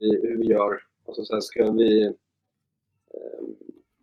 [0.00, 0.80] hur vi gör.
[1.06, 2.12] Alltså, så här, ska vi eh,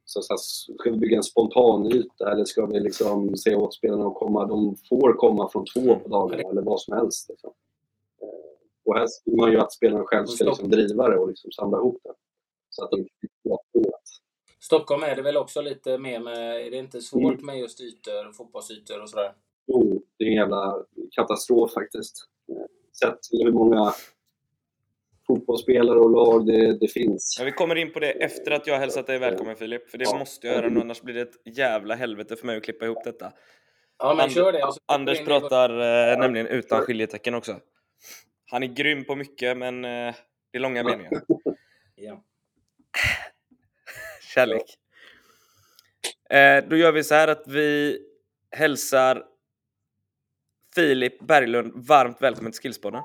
[0.05, 4.07] så här, ska vi bygga en spontan yta eller ska vi liksom se åt spelarna
[4.07, 4.45] att komma?
[4.45, 7.29] De får komma från två på dagarna eller vad som helst.
[7.29, 7.53] Liksom.
[8.21, 11.51] Eh, och helst vill man ju att spelarna själv ska liksom driva det och liksom
[11.51, 12.13] samla ihop det.
[12.69, 13.57] Så att det inte blir
[14.65, 17.45] Stockholm är det väl också lite mer med, är det inte svårt mm.
[17.45, 19.33] med just ytor, fotbollsytor och sådär?
[19.67, 22.27] Jo, det är en jävla katastrof faktiskt.
[22.99, 23.93] Sett till hur många
[25.27, 27.35] fotbollsspelare och lag det, det finns.
[27.39, 30.05] Ja, vi kommer in på det efter att jag hälsat dig välkommen Filip, för det
[30.05, 30.17] ja.
[30.17, 33.03] måste jag göra nu annars blir det ett jävla helvete för mig att klippa ihop
[33.03, 33.31] detta.
[33.97, 34.71] Ja, men And kör det.
[34.85, 37.59] Anders pratar eh, nämligen utan skiljetecken också.
[38.51, 40.15] Han är grym på mycket, men eh,
[40.51, 41.11] det är långa meningar.
[41.95, 42.23] ja.
[44.33, 44.77] Kärlek.
[46.29, 47.99] Eh, då gör vi så här att vi
[48.51, 49.23] hälsar
[50.75, 53.01] Filip Berglund varmt välkommen till Skillspodden.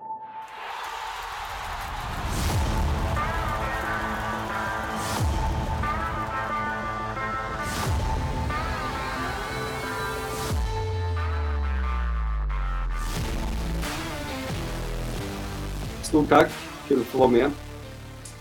[16.20, 16.50] Stort tack!
[16.88, 17.50] Kul att få vara med.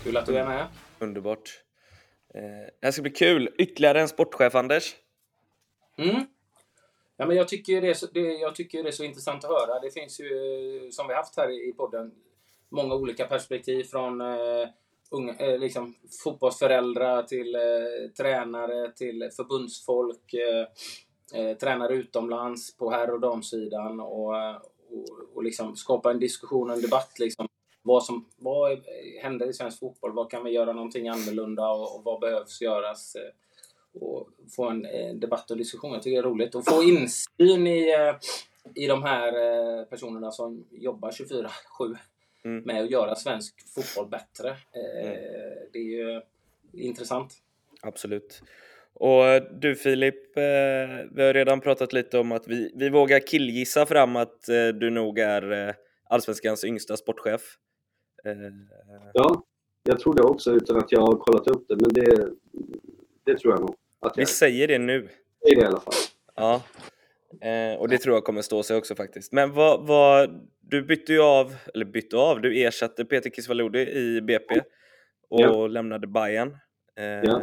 [0.04, 0.66] Kul att du är med.
[0.98, 1.62] Underbart.
[2.34, 2.42] Eh,
[2.80, 3.54] det här ska bli kul.
[3.58, 4.96] Ytterligare en sportchef, Anders.
[5.98, 6.26] Mm.
[7.16, 9.50] Ja, men jag, tycker det är så, det, jag tycker det är så intressant att
[9.50, 9.80] höra.
[9.80, 10.28] Det finns ju,
[10.92, 12.12] som vi haft här i podden,
[12.68, 14.68] många olika perspektiv från eh,
[15.10, 15.94] unga, eh, liksom,
[16.24, 20.66] fotbollsföräldrar till eh, tränare, till förbundsfolk, eh,
[21.40, 26.80] eh, tränare utomlands på herr och damsidan och, och, och liksom skapa en diskussion, en
[26.80, 27.18] debatt.
[27.18, 27.48] Liksom
[27.82, 28.80] vad, som, vad
[29.22, 30.12] händer i svensk fotboll?
[30.12, 33.14] Vad kan vi göra någonting annorlunda och, och vad behövs göras?
[33.14, 33.30] Eh,
[33.92, 35.92] och få en eh, debatt och diskussion.
[35.92, 36.54] Jag tycker det är roligt.
[36.54, 38.16] att få insyn i, eh,
[38.74, 41.96] i de här personerna som jobbar 24-7
[42.44, 42.64] mm.
[42.64, 44.48] med att göra svensk fotboll bättre.
[44.48, 45.16] Mm.
[45.72, 46.22] Det är ju
[46.72, 47.34] intressant.
[47.82, 48.42] Absolut.
[48.94, 49.22] Och
[49.60, 50.36] du Filip,
[51.12, 54.44] vi har redan pratat lite om att vi, vi vågar killgissa fram att
[54.74, 55.74] du nog är
[56.04, 57.56] Allsvenskans yngsta sportchef.
[58.24, 58.32] Eh,
[59.12, 59.44] ja,
[59.82, 62.28] jag tror det också utan att jag har kollat upp det, men det,
[63.24, 63.76] det tror jag nog.
[64.00, 64.22] Att jag...
[64.22, 65.08] Vi säger det nu.
[65.40, 65.94] Är det i alla fall.
[66.34, 66.62] Ja,
[67.40, 69.32] eh, och det tror jag kommer stå sig också faktiskt.
[69.32, 74.20] Men vad, vad, du bytte ju av, eller bytte av, du ersatte Peter Kisvalodi i
[74.20, 74.60] BP
[75.28, 75.66] och ja.
[75.66, 76.56] lämnade Bayern.
[76.96, 77.42] Eh, ja.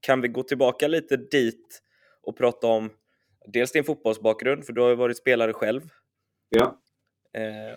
[0.00, 1.82] Kan vi gå tillbaka lite dit
[2.22, 2.90] och prata om
[3.46, 5.82] dels din fotbollsbakgrund, för du har ju varit spelare själv.
[6.48, 6.80] Ja.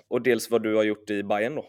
[0.08, 1.66] och dels vad du har gjort i Bayern då.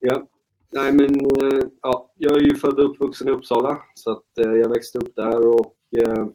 [0.00, 0.26] Ja.
[0.72, 4.52] Nej, men eh, ja, jag är ju född och uppvuxen i Uppsala, så att eh,
[4.52, 6.26] jag växte upp där och eh,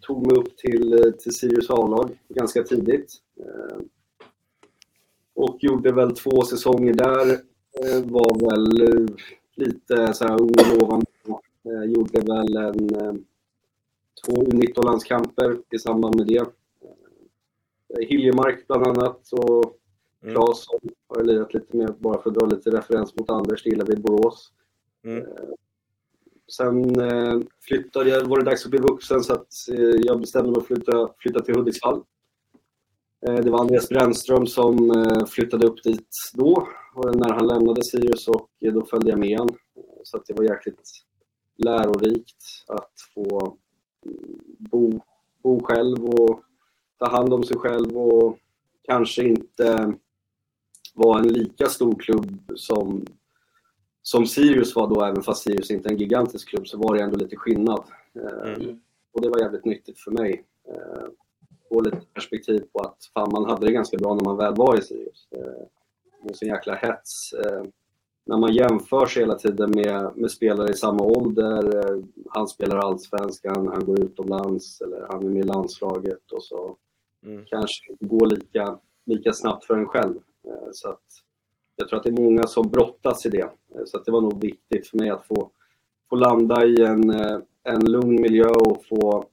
[0.00, 3.12] tog mig upp till, eh, till Sirius A-lag ganska tidigt.
[3.40, 3.78] Eh,
[5.34, 7.30] och gjorde väl två säsonger där.
[7.30, 9.06] Eh, var väl eh,
[9.54, 11.06] lite så här ung och lovande.
[11.86, 12.88] gjorde väl en,
[14.26, 16.46] två U19-landskamper i samband med det.
[18.08, 19.77] Hiljemark bland annat och
[20.22, 20.34] Mm.
[20.34, 24.02] Claesson har lirat lite med, bara för att dra lite referens mot Anders, det vid
[24.02, 24.52] Borås.
[25.04, 25.18] Mm.
[25.18, 25.48] Eh,
[26.56, 30.50] sen eh, flyttade jag, var det dags att bli vuxen så att eh, jag bestämde
[30.50, 32.02] mig för att flytta, flytta till Hudiksvall.
[33.20, 34.92] Det var Andreas Brännström som
[35.28, 36.68] flyttade upp dit då,
[37.14, 39.48] när han lämnade Sirius och då följde jag med han.
[40.02, 40.82] Så att det var jäkligt
[41.56, 42.36] lärorikt
[42.66, 43.56] att få
[44.06, 45.00] mm, bo,
[45.42, 46.42] bo själv och
[46.98, 48.38] ta hand om sig själv och
[48.82, 49.94] kanske inte
[50.98, 53.06] var en lika stor klubb som,
[54.02, 57.02] som Sirius var då, även fast Sirius inte är en gigantisk klubb, så var det
[57.02, 57.82] ändå lite skillnad.
[58.14, 58.80] Eh, mm.
[59.12, 60.44] Och det var jävligt nyttigt för mig.
[60.68, 61.06] Eh,
[61.68, 64.78] få lite perspektiv på att fan, man hade det ganska bra när man väl var
[64.78, 65.28] i Sirius.
[65.30, 65.66] Eh,
[66.24, 67.34] med sin jäkla hets.
[68.26, 71.72] När man jämför sig hela tiden med, med spelare i samma ålder,
[72.30, 76.76] han spelar allsvenskan, han går utomlands eller han är med i landslaget och så
[77.26, 77.44] mm.
[77.46, 80.14] kanske inte går lika, lika snabbt för en själv.
[80.46, 81.04] Eh, så att
[81.76, 83.50] jag tror att det är många som brottas i det.
[83.74, 85.50] Eh, så att det var nog viktigt för mig att få,
[86.10, 89.24] få landa i en, eh, en lugn miljö och få,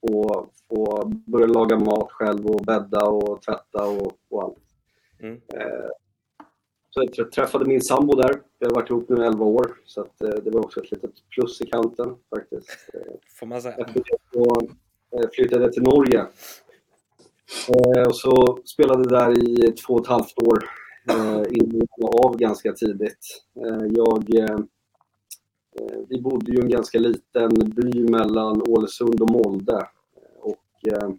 [0.00, 4.58] få, få börja laga mat själv och bädda och tvätta och, och allt.
[5.20, 5.40] Mm.
[6.90, 8.42] Så jag träffade min sambo där.
[8.58, 11.10] Vi har varit ihop nu i 11 år, så att det var också ett litet
[11.28, 12.70] plus i kanten faktiskt.
[13.40, 13.86] Får man säga.
[15.10, 16.26] Jag flyttade till Norge
[18.06, 20.64] och så spelade där i två och ett halvt år
[21.10, 23.44] eh, innan jag av ganska tidigt.
[23.66, 24.58] Eh, jag, eh,
[25.80, 29.86] eh, vi bodde ju i en ganska liten by mellan Ålesund och Molde.
[30.40, 31.10] Och eh,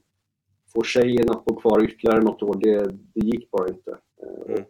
[0.73, 2.83] få tjejen att bo kvar ytterligare något år, det,
[3.13, 3.97] det gick bara inte.
[4.47, 4.63] Mm.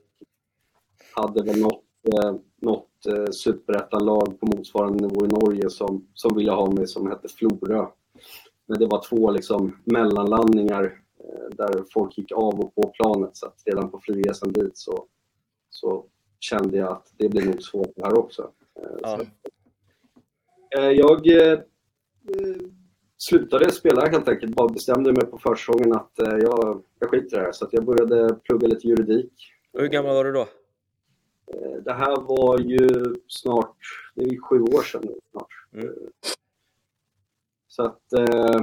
[1.16, 6.72] hade väl eh, något eh, superettanlag på motsvarande nivå i Norge som, som ville ha
[6.72, 7.86] mig som hette Florö.
[8.66, 10.92] Men det var två liksom mellanlandningar eh,
[11.52, 15.08] där folk gick av och på planet så att redan på flygresan dit så,
[15.70, 16.06] så
[16.40, 18.52] kände jag att det blir nog svårt här också.
[18.80, 19.18] Eh, Ja.
[19.18, 19.24] så,
[20.80, 21.60] eh, jag eh,
[23.18, 27.40] slutade spela helt enkelt, bara bestämde mig på försäsongen att eh, jag, jag skiter i
[27.40, 27.52] det här.
[27.52, 29.34] Så att jag började plugga lite juridik.
[29.74, 30.48] Och hur gammal var du då?
[31.54, 33.78] Eh, Det här var ju snart,
[34.16, 35.48] det är ju sju år sedan nu snart.
[35.74, 35.86] Mm.
[35.88, 35.94] Eh,
[37.68, 38.62] Så att, eh,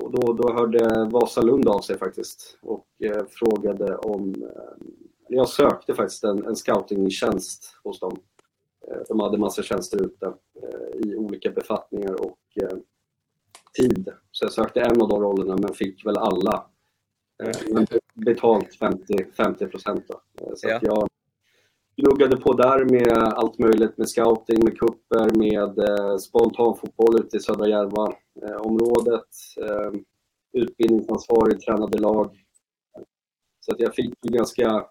[0.00, 4.86] och då, då hörde Vasalund av sig faktiskt och eh, frågade om, eh,
[5.28, 8.16] jag sökte faktiskt en, en scoutingtjänst hos dem.
[8.88, 10.26] Eh, De hade massa tjänster ute
[10.62, 12.78] eh, i olika befattningar och eh,
[13.78, 14.08] tid.
[14.30, 16.66] Så jag sökte en av de rollerna men fick väl alla.
[17.42, 20.10] Eh, Men betalt 50, 50 procent.
[20.10, 20.16] Eh,
[20.54, 21.08] Så att jag
[21.96, 27.40] gnuggade på där med allt möjligt med scouting, med kupper, med eh, spontanfotboll ute i
[27.40, 29.26] Södra Järva-området,
[29.62, 30.04] Eh, ehm,
[30.52, 32.36] utbildningsansvarig, tränade lag.
[33.60, 34.84] Så att jag fick en ganska,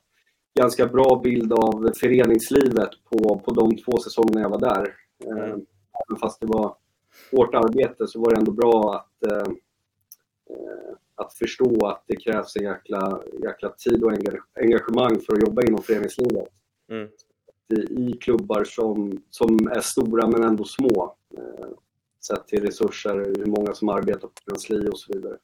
[0.59, 4.95] ganska bra bild av föreningslivet på, på de två säsongerna jag var där.
[5.25, 5.65] Eh, Mm.
[6.07, 6.75] Även fast det var
[7.31, 9.55] hårt arbete så var det ändå bra att, ehm,
[10.49, 14.11] eh, att förstå att det krävs en jäkla, jäkla tid och
[14.61, 16.47] engagemang för att jobba inom föreningslivet
[16.89, 17.09] Mm.
[17.89, 21.15] i- klubbar som, som är stora men ändå små.
[21.37, 21.67] Eh,
[22.27, 25.37] sett till resurser, hur många som arbetar på kansli och så vidare.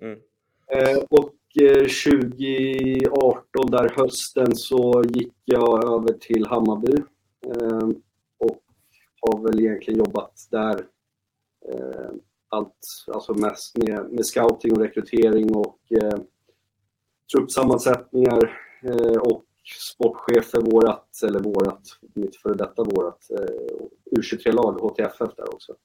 [0.00, 0.18] Mm.
[0.66, 6.92] Eh, och eh, 2018, där hösten, så gick jag över till Hammarby.
[7.46, 7.88] Eh,
[8.38, 8.60] och
[9.20, 10.86] har väl egentligen jobbat där
[11.68, 12.10] eh,
[12.48, 12.76] allt,
[13.12, 16.18] alltså mest med, med scouting och rekrytering och eh,
[17.32, 21.82] truppsammansättningar eh, och sportchef för vårat, eller vårat,
[22.14, 25.76] mitt före detta vårat, eh, U23-lag, HTFF där också.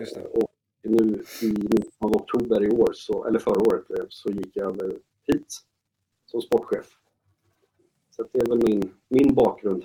[0.00, 0.24] Just det.
[0.24, 0.50] Och
[0.82, 4.66] nu i mitten av oktober i år, så, eller förra året, eh, så gick jag
[4.66, 5.58] över hit
[6.26, 6.86] som sportchef.
[8.10, 9.84] Så det är väl min, min bakgrund.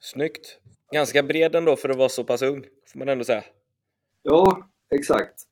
[0.00, 0.58] Snyggt.
[0.92, 3.44] Ganska bred ändå för att vara så pass ung, får man ändå säga.
[4.22, 5.42] Ja, exakt.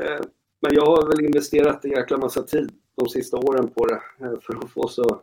[0.00, 0.20] Eh,
[0.60, 4.56] Men jag har väl investerat en jäkla massa tid de sista åren på det för
[4.56, 5.22] att få så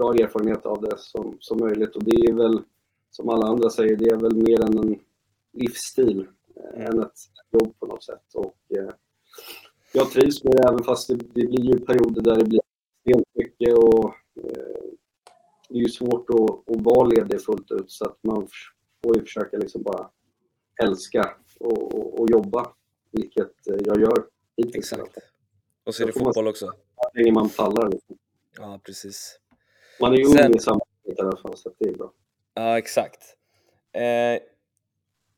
[0.00, 1.96] bra erfarenhet av det som, som möjligt.
[1.96, 2.62] Och det är väl,
[3.10, 4.98] som alla andra säger, det är väl mer än en
[5.52, 6.26] livsstil
[6.56, 7.18] eh, än ett
[7.50, 8.34] jobb på något sätt.
[8.34, 8.90] Och, eh,
[9.92, 12.60] jag trivs med det även fast det, det blir ju perioder där det blir
[13.04, 14.04] helt mycket och
[14.36, 14.90] eh,
[15.68, 18.48] det är ju svårt att, att vara ledig fullt ut så att man
[19.04, 20.10] får ju försöka liksom bara
[20.82, 22.72] älska och, och, och jobba,
[23.10, 24.26] vilket eh, jag gör
[24.56, 24.92] hittills.
[24.92, 25.18] Exakt.
[25.84, 26.66] Och så är det fotboll också.
[26.66, 27.90] Så länge man pallar.
[27.90, 28.16] Liksom.
[28.56, 29.40] Ja, precis.
[30.00, 30.86] Man är ju Sen- ung i samhället
[31.18, 32.12] i alla fall, så det är bra.
[32.54, 33.36] Ja, exakt.
[33.92, 34.42] Eh,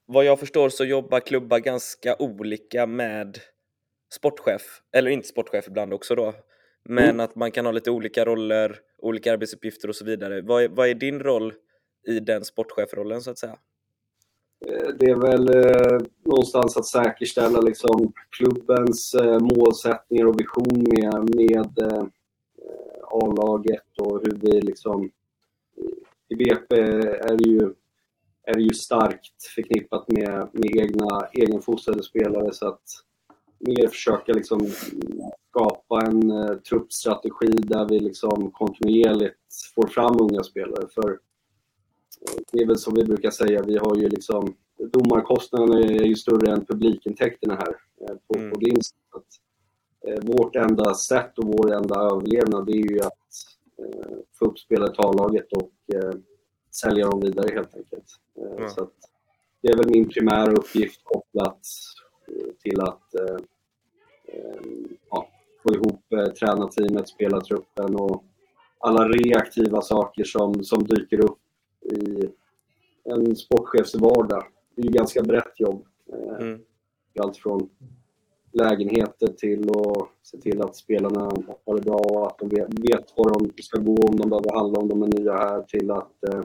[0.07, 3.39] vad jag förstår så jobbar klubbar ganska olika med
[4.15, 4.63] sportchef,
[4.93, 6.35] eller inte sportchef ibland också då,
[6.85, 7.21] men Mm.
[7.21, 10.41] att man kan ha lite olika roller, olika arbetsuppgifter och så vidare.
[10.43, 11.55] Vad är, vad är din roll
[12.07, 13.59] i den sportchefrollen så att säga?
[14.67, 21.35] Eh, Det är väl eh, någonstans att säkerställa liksom, klubbens eh, målsättningar och vision med,
[21.37, 22.05] med eh,
[23.13, 25.11] A-laget och hur vi liksom...
[26.29, 27.75] I BP är det ju,
[28.43, 32.83] är det ju starkt förknippat med, med egna egenfostrade spelare så att
[33.59, 34.69] mer försöka liksom
[35.51, 39.39] skapa en eh, truppstrategi där vi liksom kontinuerligt
[39.75, 40.89] får fram unga spelare.
[40.95, 41.19] För
[42.53, 44.55] det är väl som vi brukar säga, vi har ju liksom
[44.93, 48.51] domarkostnaderna är ju större än publikintäkterna här eh, på, Mm.
[48.51, 48.87] på Glimt.
[50.07, 53.29] Eh, vårt enda sätt och vår enda överlevnad det är ju att
[53.79, 56.15] eh, få upp spelare till A-laget och eh,
[56.71, 58.07] sälja dem vidare helt enkelt.
[58.39, 58.69] Eh, Ja.
[58.69, 58.89] så
[59.61, 61.61] det är väl min primära uppgift kopplat
[62.29, 63.37] eh, till att eh,
[65.11, 65.29] ja,
[65.63, 68.25] få ihop eh, tränarteamet, spelartruppen och
[68.79, 71.39] alla reaktiva saker som, som dyker upp
[71.93, 72.29] i
[73.05, 74.45] en sportchefs vardag.
[74.75, 75.87] Det är ju ganska brett jobb.
[76.41, 76.61] Mm.
[77.19, 77.71] Allt från
[78.53, 81.21] lägenheter till att se till att spelarna
[81.67, 84.81] har det bra och att de vet, var de ska gå om de behöver handla
[84.81, 86.41] om de är nya här till att, eh,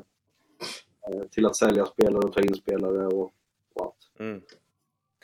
[1.10, 3.32] eh, till att sälja spelare och ta in spelare och,
[3.76, 4.12] och allt.
[4.20, 4.42] Mm.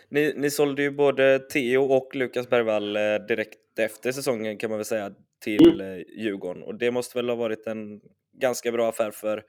[0.10, 4.80] Ni, ni sålde ju både Theo och Lukas Bergvall eh, direkt efter säsongen kan man
[4.80, 5.12] väl säga
[5.44, 8.02] till eh, Djurgården och det måste väl ha varit en
[8.34, 9.44] ganska bra affär för,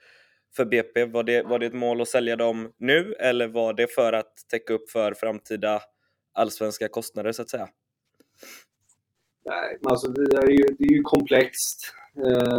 [0.56, 1.04] för BP.
[1.04, 4.32] Var det, var det ett mål att sälja dem nu eller var det för att
[4.50, 5.80] täcka upp för framtida
[6.34, 7.68] allsvenska kostnader så att säga?
[9.44, 11.94] Nej, alltså det är ju, det är ju komplext.
[12.16, 12.58] Eh,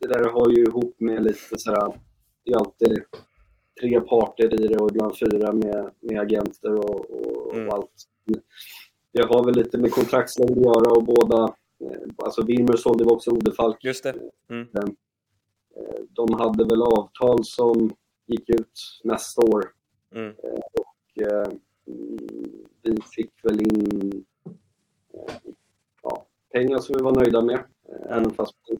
[0.00, 2.00] det där har ju ihop med lite sådär
[2.44, 3.04] det är alltid
[3.80, 7.68] tre parter i det och ibland fyra med, med agenter och, och, mm.
[7.68, 7.90] och allt.
[9.12, 11.42] Det har väl lite med kontraktslängd att göra och båda,
[11.80, 13.84] eh, alltså Wilmer sålde också Odefalk.
[13.84, 14.14] Just det.
[14.50, 14.68] Mm.
[14.74, 17.92] Eh, de hade väl avtal som
[18.26, 19.64] gick ut nästa år.
[20.14, 20.32] Mm.
[20.72, 21.22] Och
[22.82, 24.24] vi fick väl in
[26.02, 27.64] ja, pengar som vi var nöjda med.
[28.08, 28.78] Även fast vi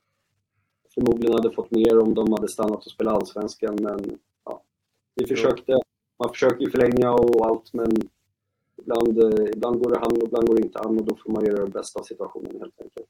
[0.94, 3.76] förmodligen hade fått mer om de hade stannat och spelat Allsvenskan.
[3.80, 4.62] Men ja,
[5.14, 5.78] vi försökte.
[6.18, 7.92] Man försöker ju förlänga och allt men
[8.78, 9.18] ibland,
[9.54, 11.64] ibland går det an och ibland går det inte an och då får man göra
[11.64, 13.06] det bästa av situationen helt enkelt.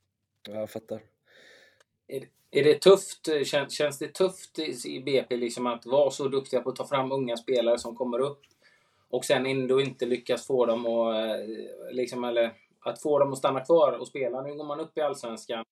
[0.48, 1.02] Ja, jag fattar.
[2.06, 6.60] Är, är det tufft, känns, känns det tufft i BP liksom att vara så duktiga
[6.60, 8.40] på att ta fram unga spelare som kommer upp
[9.12, 11.40] och sen ändå inte lyckas få dem att,
[11.90, 14.42] liksom, eller att få dem att stanna kvar och spela.
[14.42, 15.64] Nu går man upp i Allsvenskan.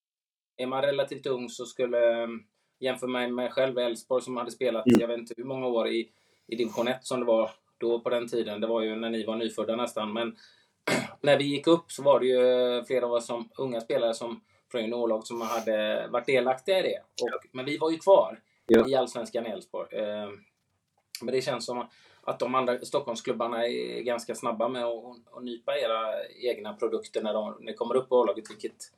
[0.56, 2.28] Är man relativt ung så skulle,
[2.80, 5.00] jämför med mig själv, Elfsborg som hade spelat, mm.
[5.00, 6.09] jag vet inte hur många år i,
[6.47, 8.61] i division 1 som det var då på den tiden.
[8.61, 10.12] Det var ju när ni var nyfödda nästan.
[10.12, 10.37] Men
[11.20, 14.40] när vi gick upp så var det ju flera av oss som unga spelare som
[14.70, 16.99] från juniorlag som hade varit delaktiga i det.
[17.23, 18.88] Och, men vi var ju kvar ja.
[18.88, 19.99] i Allsvenskan i Elfsborg.
[19.99, 20.28] Eh,
[21.23, 21.87] men det känns som
[22.22, 27.34] att de andra Stockholmsklubbarna är ganska snabba med att, att nypa era egna produkter när
[27.34, 28.50] de när kommer upp på A-laget.
[28.50, 28.92] Vilket,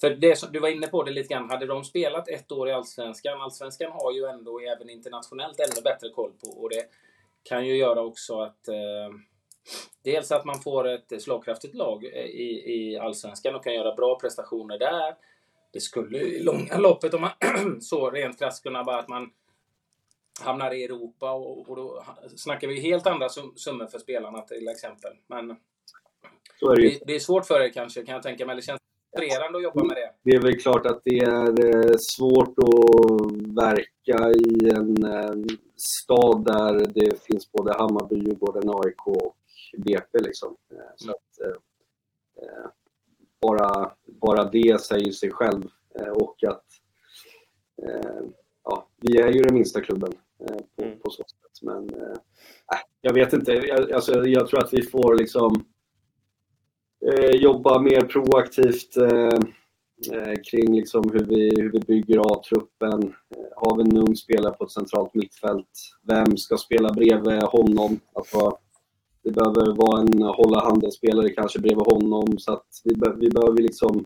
[0.00, 1.50] för det som, du var inne på det lite grann.
[1.50, 6.08] Hade de spelat ett år i Allsvenskan, Allsvenskan har ju ändå även internationellt ännu bättre
[6.08, 6.50] koll på.
[6.50, 6.84] Och det
[7.42, 9.14] kan ju göra också att eh,
[10.04, 14.18] dels att man får ett slagkraftigt lag eh, i, i Allsvenskan och kan göra bra
[14.18, 15.14] prestationer där.
[15.72, 19.30] Det skulle i långa loppet, om man så rent krasst kunna vara att man
[20.42, 22.04] hamnar i Europa och, och då
[22.36, 25.12] snackar vi helt andra summor för spelarna till exempel.
[25.26, 25.56] Men är
[26.76, 28.56] det, det, det, är svårt för er kanske, kan jag tänka mig.
[28.56, 28.80] Det känns
[29.14, 30.12] frustrerande att jobba med det.
[30.22, 34.96] Det är väl klart att det är eh, svårt att verka i en
[35.76, 39.36] stad där det finns både Hammarby, Djurgården, AIK och
[39.78, 40.56] BP liksom.
[40.72, 41.14] Eh, så mm.
[41.14, 42.70] att, eh,
[43.40, 45.62] bara, bara det säger sig själv.
[46.14, 46.64] Och att
[48.64, 50.12] ja, vi är ju den minsta klubben
[50.76, 50.98] på, mm.
[50.98, 51.62] på så sätt.
[51.62, 52.18] Men äh,
[53.00, 53.52] jag vet inte.
[53.52, 55.64] Jag, alltså, jag tror att vi får liksom
[57.12, 63.14] eh, jobba mer proaktivt eh, kring liksom hur, vi, hur vi bygger A-truppen.
[63.56, 65.68] Har vi en ung spelare på ett centralt mittfält,
[66.02, 68.00] vem ska spela bredvid honom?
[68.12, 68.58] Alltså,
[69.22, 72.38] det behöver vara en hålla handen-spelare kanske bredvid honom.
[72.38, 74.04] Så att vi, vi behöver liksom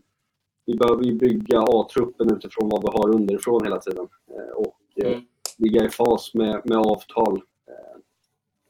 [0.67, 4.07] vi behöver bygga A-truppen utifrån vad vi har underifrån hela tiden.
[4.55, 5.21] Och mm
[5.57, 7.41] ligga i fas med, med avtal.
[7.67, 7.99] Eh,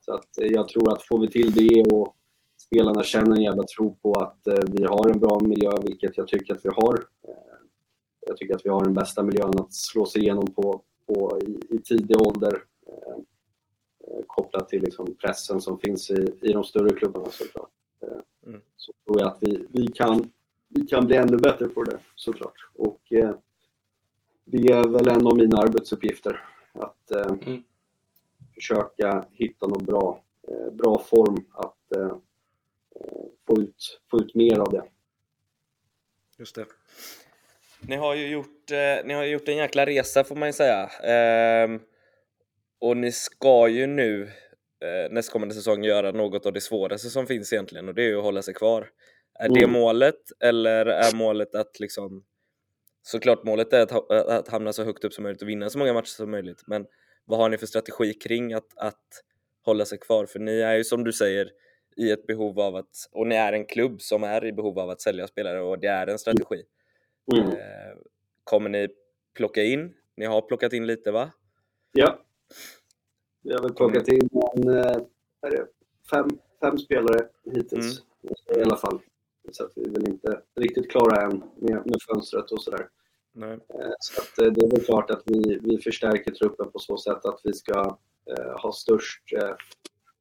[0.05, 2.15] så att jag tror att får vi till det och
[2.57, 6.27] spelarna känner en jävla tro på att eh, vi har en bra miljö, vilket jag
[6.27, 6.93] tycker att vi har.
[7.27, 7.33] Eh,
[8.27, 11.75] jag tycker att vi har den bästa miljön att slå sig igenom på, på i,
[11.75, 12.63] i tidig ålder.
[14.27, 17.69] Kopplat till liksom pressen som finns i, i de större klubbarna såklart.
[18.47, 18.61] Mm.
[18.77, 20.29] Så tror jag att vi, vi, kan,
[20.67, 22.69] vi kan bli ännu bättre på det såklart.
[22.73, 23.01] Och
[24.45, 26.41] det är väl en av mina arbetsuppgifter
[26.75, 27.63] att eh, mm.
[28.53, 32.17] försöka hitta någon bra, eh, bra form att eh,
[33.47, 34.83] få, ut, få ut mer av det.
[36.37, 36.65] Just det.
[37.87, 40.89] Ni har ju gjort, eh, ni har gjort en jäkla resa får man ju säga.
[41.03, 41.79] Ehm,
[42.79, 44.23] och ni ska ju nu
[44.81, 48.17] eh, nästkommande säsong göra något av det svåraste som finns egentligen och det är ju
[48.17, 48.89] att hålla sig kvar.
[49.39, 49.61] Är mm.
[49.61, 52.23] det målet eller är målet att liksom
[53.05, 55.93] såklart målet är att, att hamna så högt upp som möjligt och vinna så många
[55.93, 56.63] matcher som möjligt.
[56.67, 56.85] Men
[57.25, 59.23] vad har ni för strategi kring att, att
[59.65, 60.25] hålla sig kvar?
[60.25, 61.49] För ni är ju som du säger
[61.97, 64.89] i ett behov av att, och ni är en klubb som är i behov av
[64.89, 66.63] att sälja spelare och det är en strategi.
[67.33, 67.49] Mm.
[67.49, 67.97] Eh,
[68.43, 68.87] kommer ni
[69.33, 69.93] plocka in?
[70.17, 71.31] Ni har plockat in lite va?
[71.91, 72.19] Ja.
[73.43, 75.01] Vi har väl plockat in en, eh,
[76.11, 76.29] fem,
[76.61, 78.59] fem spelare hittills mm.
[78.59, 78.99] i alla fall.
[79.51, 82.87] Så att vi är väl inte riktigt klara än med, med fönstret och sådär.
[83.35, 83.53] Nej.
[83.53, 86.97] Eh, så att eh, det är väl klart att vi, vi förstärker truppen på så
[86.97, 87.97] sätt att vi ska
[88.31, 89.55] eh, ha störst, eh,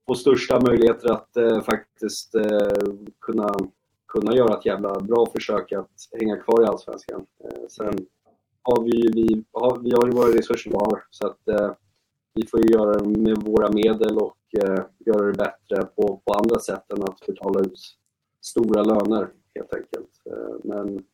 [0.06, 3.54] få största möjligheter att eh, faktiskt eh, kunna,
[4.08, 5.90] kunna göra ett jävla bra försök att
[6.20, 7.26] hänga kvar i Allsvenskan.
[7.68, 8.06] sen
[8.62, 11.70] har vi, vi, har, vi har ju våra resurser vi har så att
[12.34, 14.38] vi får ju göra det med våra medel och
[15.06, 17.78] göra det bättre på, på andra sätt än att betala ut
[18.44, 20.10] stora löner helt enkelt.
[20.26, 21.04] Eh, men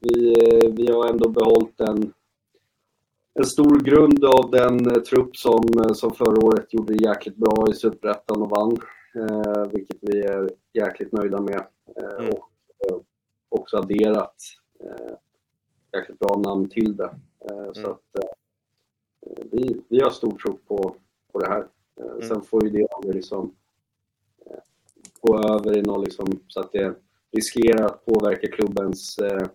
[0.00, 2.12] vi, eh, vi har ändå behållit en,
[3.34, 5.62] en stor grund av den eh, trupp som,
[5.94, 8.76] som förra året gjorde det jäkligt bra i Superettan och vann.
[9.16, 11.66] Eh, vilket vi är jäkligt nöjda med.
[11.96, 12.28] Eh, mm.
[12.28, 12.50] Och
[12.90, 12.96] eh,
[13.48, 14.34] också adderat
[15.92, 17.10] jäkligt bra namn till det.
[17.72, 17.90] Så mm.
[17.90, 18.24] att,
[19.50, 20.96] vi, vi har stor tro på,
[21.32, 21.66] på det här.
[22.00, 22.22] Mm.
[22.28, 23.54] Sen får ju det aldrig liksom
[25.20, 26.94] gå över i något liksom, så att det
[27.36, 29.46] riskerar att påverka klubbens eh,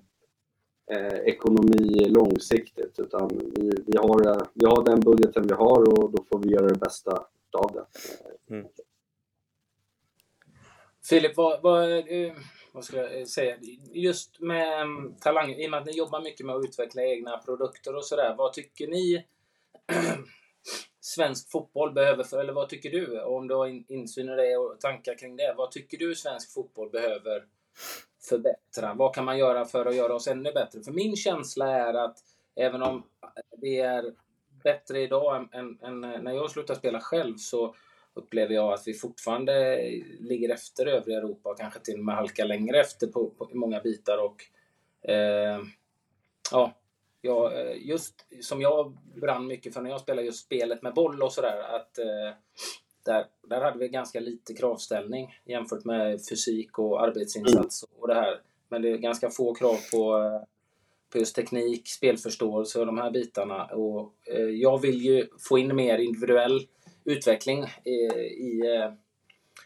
[0.92, 3.00] eh, ekonomi långsiktigt.
[3.00, 6.68] Utan vi, vi, har, vi har den budgeten vi har och då får vi göra
[6.68, 7.12] det bästa
[7.54, 7.86] av det.
[8.54, 8.68] Mm.
[11.10, 12.34] Filip, vad, vad, eh,
[12.74, 13.58] vad ska jag säga?
[13.94, 17.38] Just med mm, talang, i och med att ni jobbar mycket med att utveckla egna
[17.38, 18.36] produkter och sådär.
[18.38, 19.26] Vad tycker ni
[21.02, 23.22] svensk fotboll behöver, för, eller vad tycker du?
[23.22, 25.54] Om du har insyn i det och tankar kring det.
[25.58, 27.46] Vad tycker du svensk fotboll behöver
[28.30, 28.94] förbättra?
[28.94, 30.84] Vad kan man göra för att göra oss ännu bättre?
[30.84, 32.18] För min känsla är att
[32.56, 33.04] även om
[33.58, 34.14] det är
[34.64, 37.76] bättre idag än, än, än när jag slutade spela själv så
[38.14, 39.78] upplever jag att vi fortfarande
[40.20, 43.56] ligger efter övriga Europa och kanske till och med halkar längre efter på, på i
[43.56, 44.18] många bitar.
[44.18, 44.44] Och,
[45.10, 45.60] eh,
[46.52, 46.81] ja,
[47.22, 51.34] ja, just som jag brann mycket för när jag spelade just spelet med boll och
[51.34, 52.36] sådär, att eh,
[53.06, 58.42] där, där hade vi ganska lite kravställning jämfört med fysik och arbetsinsats och det här.
[58.70, 60.32] Men det är ganska få krav på,
[61.12, 63.66] på just teknik, spelförståelse och de här bitarna.
[63.66, 66.68] Och, eh, jag vill ju få in mer individuell
[67.04, 68.94] utveckling i, i, eh,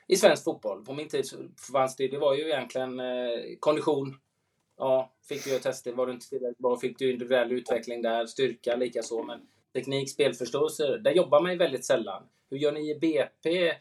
[0.08, 0.86] i svensk fotboll.
[0.86, 1.26] På min tid
[1.72, 4.18] fanns det, det var ju egentligen eh, kondition.
[4.77, 8.75] Ja, fick du tester, var du inte tillräckligt bra fick du individuell utveckling där, styrka
[8.75, 9.24] likaså.
[9.24, 9.39] Men
[9.74, 12.24] teknik, spelförståelse, där jobbar man ju väldigt sällan.
[12.50, 13.74] Hur gör ni i BP?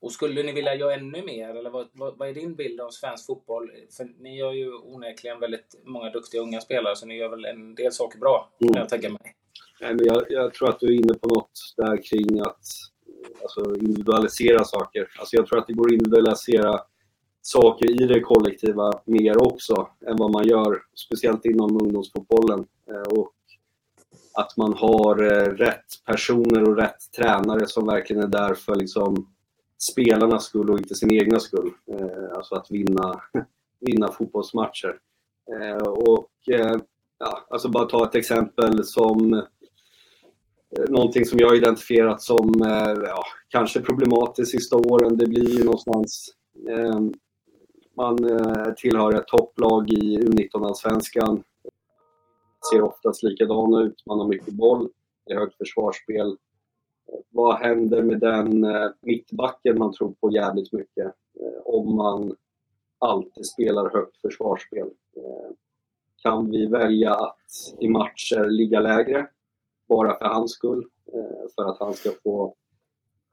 [0.00, 1.48] Och skulle ni vilja göra ännu mer?
[1.48, 3.70] Eller vad, vad, vad, är din bild av svensk fotboll?
[3.96, 7.74] För ni gör ju onekligen väldigt många duktiga unga spelare, så ni gör väl en
[7.74, 9.34] del saker bra, kan jag tänka mig.
[9.80, 12.66] Nej, men jag, jag, tror att du är inne på något där kring att
[13.42, 15.08] alltså, individualisera saker.
[15.18, 16.80] Alltså, jag tror att det går att individualisera
[17.42, 22.66] saker i det kollektiva mer också än vad man gör, speciellt inom ungdomsfotbollen.
[22.88, 23.32] Eh, och
[24.34, 29.32] att man har eh, rätt personer och rätt tränare som verkligen är där för liksom,
[29.78, 31.70] spelarnas skull och inte sin egna skull.
[31.92, 33.20] Eh, alltså att vinna,
[33.80, 34.98] vinna fotbollsmatcher.
[35.86, 36.30] Och
[37.18, 39.42] ja, alltså bara ta ett exempel som
[40.88, 42.54] någonting som jag har identifierat som
[43.06, 45.16] ja, kanske problematiskt sista åren.
[45.16, 46.34] Det blir ju någonstans
[48.00, 51.42] man eh, tillhör ett topplag i U19-allsvenskan.
[52.72, 54.06] Ser oftast likadan ut.
[54.06, 54.88] Man har mycket boll.
[55.26, 56.36] Det är högt försvarsspel.
[57.30, 61.06] Vad händer med den eh, mittbacken man tror på jävligt mycket
[61.40, 62.36] eh, om man
[62.98, 64.86] alltid spelar högt försvarsspel?
[65.16, 65.50] Eh,
[66.22, 69.26] kan vi välja att i matcher ligga lägre
[69.88, 70.86] bara för hans skull?
[71.12, 72.54] Eh, för att han ska få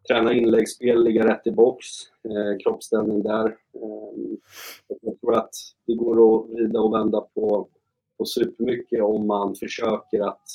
[0.08, 1.86] träna inläggsspel, ligga rätt i box,
[2.24, 3.46] eh, kroppsställning där.
[3.74, 4.38] Eh,
[5.02, 5.54] jag tror att
[5.86, 7.67] det går att vrida och vända på,
[8.17, 10.50] på supermycket om man försöker att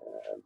[0.00, 0.40] eh,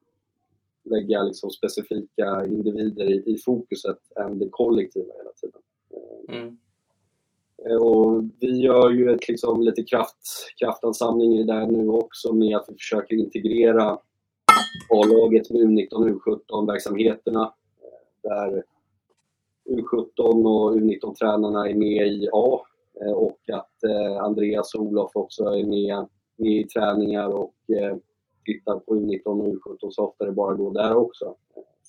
[0.90, 5.60] lägga liksom specifika individer i, i fokuset än det kollektiva hela tiden.
[5.94, 6.58] Eh, mm.
[7.66, 12.32] Eh, och vi gör ju ett, liksom, lite kraft, kraftansamling i det där nu också
[12.32, 13.98] med att vi försöker integrera
[14.90, 17.52] A-laget med U19 och U17-verksamheterna
[18.22, 18.64] där
[19.68, 22.60] U17 och U19-tränarna är med i A
[23.00, 27.96] eh, och att eh, Andreas och Olof också är med, med i träningar och eh,
[28.44, 31.34] tittar på U19 och U17 så ofta det bara går där också.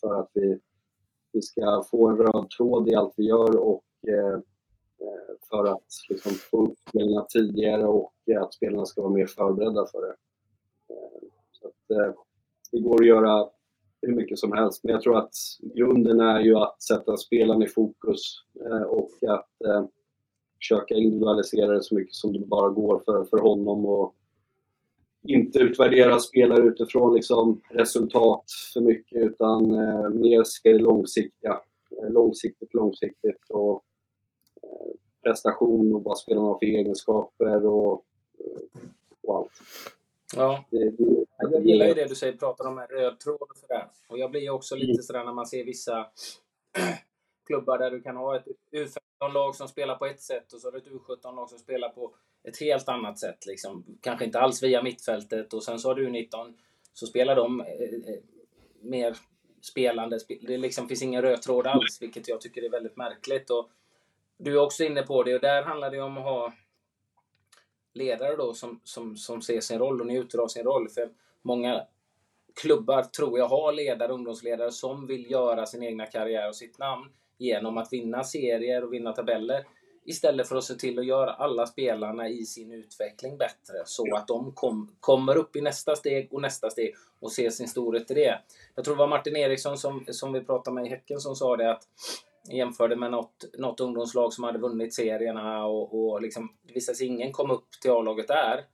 [0.01, 0.59] För att vi,
[1.31, 3.83] vi ska få en röd tråd i allt vi gör och
[5.49, 10.01] för att liksom få upp spelarna tidigare och att spelarna ska vara mer förberedda för
[10.01, 10.15] det.
[11.51, 12.15] Så att,
[12.71, 13.49] det går att göra
[14.01, 14.83] hur mycket som helst.
[14.83, 19.61] Men jag tror att grunden är ju att sätta spelaren i fokus eh, och att
[19.65, 19.85] eh,
[20.57, 24.15] försöka individualisera det så mycket som det bara går för, för honom och
[25.23, 31.59] inte utvärdera spelare utifrån liksom resultat för mycket utan eh, mer se det långsiktiga.
[32.09, 33.83] Långsiktigt, långsiktigt och
[35.23, 38.05] prestation och vad spelarna har för egenskaper och,
[39.23, 39.51] och allt.
[40.35, 40.65] Ja.
[41.37, 43.87] jag gillar ju det du säger, pratar om en röd tråd och sådär.
[44.07, 46.07] Och jag blir ju också lite sådär när man ser vissa
[47.47, 50.71] klubbar där du kan ha ett U15-lag som spelar på ett sätt och så har
[50.71, 53.45] du ett U17-lag som spelar på ett helt annat sätt.
[53.45, 53.85] Liksom.
[54.01, 56.53] Kanske inte alls via mittfältet och sen så har du U19
[56.93, 58.19] så spelar de eh, eh,
[58.81, 59.17] mer
[59.61, 60.19] spelande.
[60.41, 63.49] Det liksom finns ingen röd tråd alls, vilket jag tycker är väldigt märkligt.
[63.49, 63.69] Och
[64.37, 66.53] du är också inne på det och där handlar det om att ha
[67.93, 70.89] ledare då som, som, som ser sin roll och njuter av sin roll.
[70.89, 71.09] För
[71.41, 71.83] många
[72.61, 77.09] klubbar tror jag har ledare, ungdomsledare som vill göra sin egna karriär och sitt namn
[77.37, 79.65] genom att vinna serier och vinna tabeller.
[80.05, 84.27] Istället för att se till att göra alla spelarna i sin utveckling bättre så att
[84.27, 88.13] de kom, kommer upp i nästa steg och nästa steg och ser sin storhet i
[88.13, 88.39] det.
[88.75, 91.57] Jag tror det var Martin Eriksson som, som vi pratade med i Häcken som sa
[91.57, 91.83] det att
[92.51, 97.07] jämförde med något, något ungdomslag som hade vunnit serierna och, och liksom, det visade sig
[97.07, 98.65] ingen kom upp till A-laget där.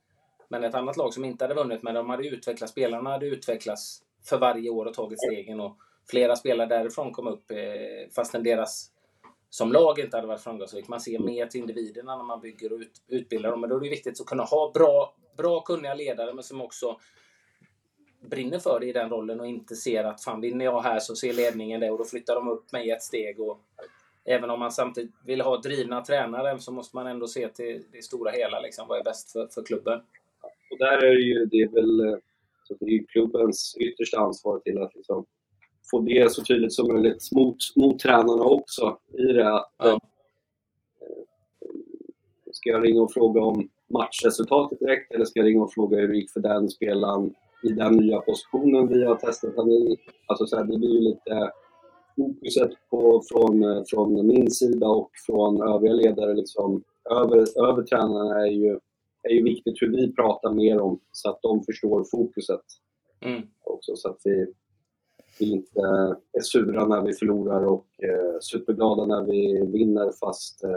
[0.48, 4.02] Men ett annat lag som inte hade vunnit, men de hade utvecklats, spelarna hade utvecklats
[4.30, 5.78] för varje år och tagit stegen och
[6.10, 7.58] flera spelare därifrån kom upp eh,
[8.16, 8.92] fastän deras
[9.56, 10.88] som lag inte hade varit framgångsrikt.
[10.88, 13.62] Man ser mer till individerna när man bygger och ut, utbildar dem.
[13.62, 17.00] Men då är det viktigt att kunna ha bra, bra kunniga ledare men som också
[18.22, 21.15] brinner för det i den rollen och inte ser att fan vinner jag här så
[21.15, 23.39] ser ledningen det och då flyttar de upp mig ett steg.
[23.39, 23.60] Och
[24.26, 28.04] även om man samtidigt vill ha drivna tränare så måste man ändå se till det
[28.04, 28.60] stora hela.
[28.60, 30.02] Liksom, vad är bäst för, för klubben?
[30.72, 32.18] Och där är det ju, det är väl eh,
[32.63, 35.26] så det är klubbens yttersta ansvar till att liksom
[35.91, 39.54] få det så tydligt som möjligt mot, mot tränarna också i det.
[39.54, 39.89] Att, ja.
[39.89, 39.98] eh,
[42.52, 46.08] ska jag ringa och fråga om matchresultatet direkt eller ska jag ringa och fråga hur
[46.08, 49.98] det gick för den spelaren i den nya positionen vi har testat honom i?
[50.28, 51.52] Alltså så här, det blir ju lite
[52.15, 58.52] fokuset på, från, från min sida och från övriga ledare liksom, över, över tränarna är
[58.52, 58.80] ju,
[59.24, 62.62] är ju viktigt hur vi pratar mer om så att de förstår fokuset.
[63.21, 63.41] Mm.
[63.63, 64.54] Också, så att vi,
[65.39, 65.80] vi inte
[66.34, 70.71] är sura när vi förlorar och eh, superglada när vi vinner fast eh,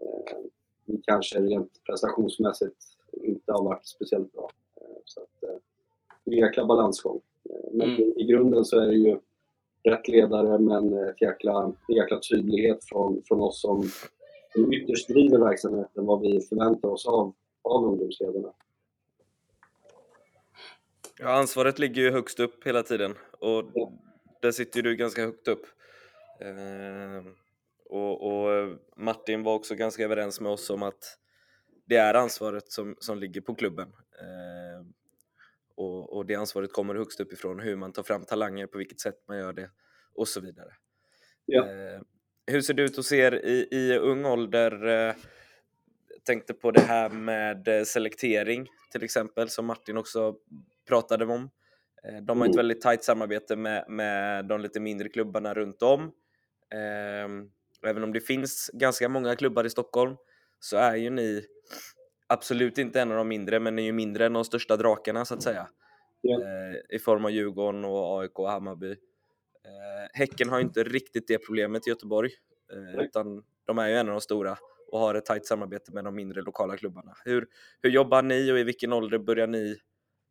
[0.00, 0.36] eh,
[0.84, 2.76] vi kanske rent prestationsmässigt
[3.12, 4.50] inte har varit speciellt bra.
[5.04, 5.28] Så att,
[6.24, 7.20] det är en jäkla balansgång.
[7.72, 8.12] Men mm.
[8.16, 9.18] i grunden så är det ju
[9.82, 13.84] rätt ledare men ett jäkla, jäkla tydlighet från, från oss som,
[14.52, 18.52] som ytterst driver verksamheten, vad vi förväntar oss av, av ungdomsledarna.
[21.18, 23.64] Ja, ansvaret ligger ju högst upp hela tiden och
[24.42, 25.66] där sitter du ganska högt upp.
[26.40, 27.32] Eh,
[27.84, 31.18] och, och, Martin var också ganska överens med oss om att
[31.86, 33.88] det är ansvaret som, som ligger på klubben.
[34.20, 34.86] Eh,
[35.74, 39.24] och, och det ansvaret kommer högst uppifrån, hur man tar fram talanger, på vilket sätt
[39.28, 39.70] man gör det
[40.14, 40.70] och så vidare.
[41.46, 41.68] Ja.
[41.68, 42.00] Eh,
[42.46, 44.86] hur ser det ut hos er i, i ung ålder?
[44.86, 45.14] Eh,
[46.24, 50.36] tänkte på det här med eh, selektering till exempel, som Martin också
[50.86, 51.50] pratade om.
[52.04, 52.56] Eh, de har ett mm.
[52.56, 56.02] väldigt tajt samarbete med, med de lite mindre klubbarna runt om.
[56.74, 60.16] Eh, även om det finns ganska många klubbar i Stockholm
[60.60, 61.46] så är ju ni
[62.26, 65.24] absolut inte en av de mindre, men ni är ju mindre än de största drakarna
[65.24, 65.68] så att säga.
[66.20, 66.40] Ja.
[66.42, 68.90] Eh, I form av Djurgården och AIK och Hammarby.
[68.90, 72.30] Eh, häcken har ju inte riktigt det problemet i Göteborg,
[72.72, 74.58] eh, utan de är ju en av de stora
[74.92, 77.14] och har ett tajt samarbete med de mindre lokala klubbarna.
[77.24, 77.46] Hur,
[77.82, 79.76] hur jobbar ni och i vilken ålder börjar ni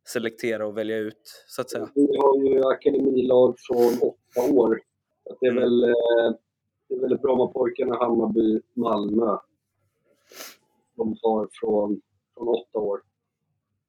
[0.08, 1.90] selektera och välja ut, så att säga?
[1.94, 4.80] Vi har ju akademilag från åtta år.
[5.40, 5.62] Det är mm.
[5.62, 5.80] väl,
[6.88, 9.36] det är väl Brommapojkarna, Hammarby, Malmö
[10.96, 12.00] de har från,
[12.34, 13.02] från åtta år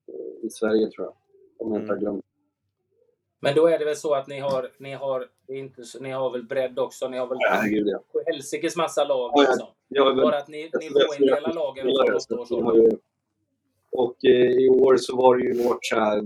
[0.07, 1.15] eh, i Sverige tror jag.
[1.57, 2.03] Om jag inte har mm.
[2.03, 2.25] glömt.
[3.39, 6.43] Men då är det väl så att ni har, ni har, inte, ni har väl
[6.43, 7.07] bredd också?
[7.07, 8.21] Ni har väl Herregud, ja.
[8.25, 9.67] helsikes massa lag ja, liksom.
[9.87, 12.97] Ja, Bara att ni, ni får en del av lagen från åtta års ålder.
[13.91, 16.23] Och eh, i år så var det ju vårt så här,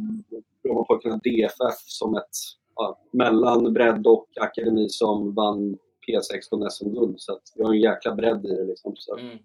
[0.64, 2.36] Brommapojkarna DFF som ett
[2.76, 7.16] ja, mellan bredd och akademi som vann P16 SM-guld.
[7.18, 8.94] Så vi har en jäkla bredd i det liksom.
[8.96, 9.38] Så mm.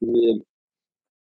[0.00, 0.42] vi,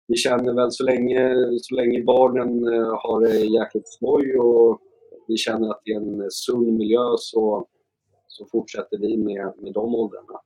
[0.06, 4.80] vi känner väl så länge, så länge barnen eh, har det jäkligt skoj och
[5.28, 7.66] vi känner att det är en sund miljö så,
[8.26, 10.40] så fortsätter vi med, med de åldrarna.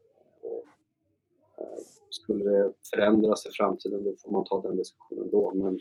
[2.11, 5.53] Eh, skulle det förändras i framtiden då får man ta den diskussionen då.
[5.55, 5.79] Men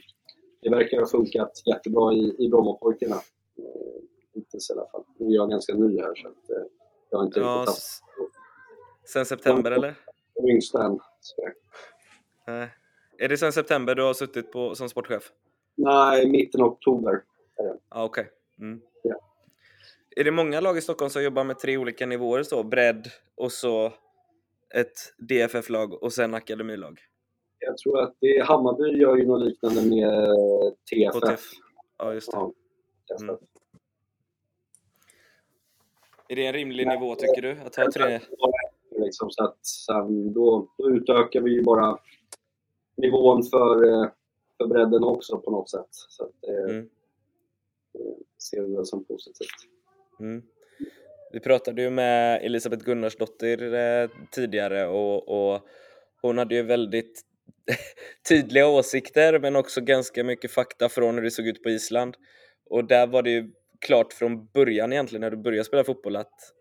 [0.61, 3.15] det verkar ha funkat jättebra i, i Brommapojkarna.
[3.57, 4.01] Eh,
[4.33, 5.03] hittills i alla fall.
[5.17, 6.65] Nu är jag ganska ny här så att, eh,
[7.09, 8.03] jag har inte ja, riktigt haft...
[9.13, 9.95] Sen september eller?
[10.49, 10.99] Yngsta än.
[12.47, 12.69] Nej.
[13.17, 15.31] Är det sen september du har suttit på, som sportchef?
[15.75, 17.23] Nej, mitten av oktober.
[17.89, 18.05] Ah.
[18.05, 18.25] Okay.
[18.59, 18.81] Mm.
[19.03, 19.19] Ja.
[20.15, 22.43] Är det många lag i Stockholm som jobbar med tre olika nivåer?
[22.43, 22.63] Så?
[22.63, 23.93] Bredd och så
[24.75, 26.99] ett DFF-lag och sen akademilag?
[27.59, 30.35] Jag tror att det, Hammarby gör ju något liknande med
[30.91, 31.21] TFF.
[31.21, 31.41] TF.
[31.97, 32.37] Ja, just det.
[33.21, 33.37] Mm.
[36.29, 37.51] Är det en rimlig ja, nivå tycker du?
[37.51, 38.19] Att ha tre?
[38.91, 41.97] Liksom, så att, sen, då, då utökar vi ju bara
[42.97, 44.09] nivån för, eh,
[44.57, 45.87] för bredden också på något sätt.
[45.91, 46.89] Så att, eh, mm.
[47.93, 49.47] det ser vi väl som positivt.
[50.19, 50.43] Mm.
[51.31, 55.61] Vi pratade ju med Elisabeth Gunnarsdottir eh, tidigare och, och
[56.21, 57.21] hon hade ju väldigt
[58.29, 62.15] tydliga åsikter men också ganska mycket fakta från hur det såg ut på Island.
[62.69, 66.53] Och där var det ju klart från början egentligen när du började spela fotboll att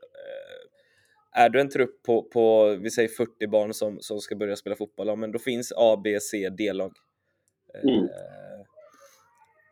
[1.39, 4.77] är du en trupp på, på vi säger 40 barn som, som ska börja spela
[4.77, 6.93] fotboll, ja, men då finns A, B, C, D-lag.
[7.83, 8.05] Mm.
[8.05, 8.65] Eh,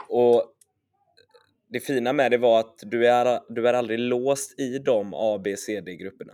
[0.08, 0.44] och
[1.68, 5.40] det fina med det var att du är, du är aldrig låst i de A,
[5.44, 6.32] B, C, D-grupperna.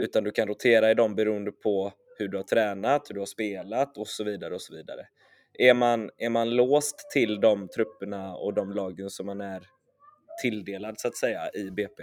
[0.00, 3.26] Utan du kan rotera i dem beroende på hur du har tränat, hur du har
[3.26, 5.06] spelat och så vidare och så vidare.
[5.52, 9.66] Är man, är man låst till de trupperna och de lagen som man är
[10.42, 12.02] tilldelad så att säga i BP?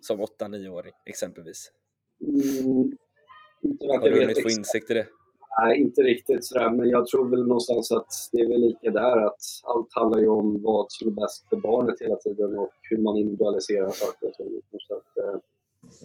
[0.00, 1.72] Som 8-9-åring exempelvis?
[2.20, 2.96] Mm,
[3.80, 5.06] har du hunnit få insikt i det?
[5.58, 9.16] Nej, inte riktigt sådär, men jag tror väl någonstans att det är väl lika där
[9.26, 12.98] att allt handlar ju om vad som är bäst för barnet hela tiden och hur
[12.98, 14.60] man individualiserar saker och ting.
[14.78, 15.40] Så att, eh,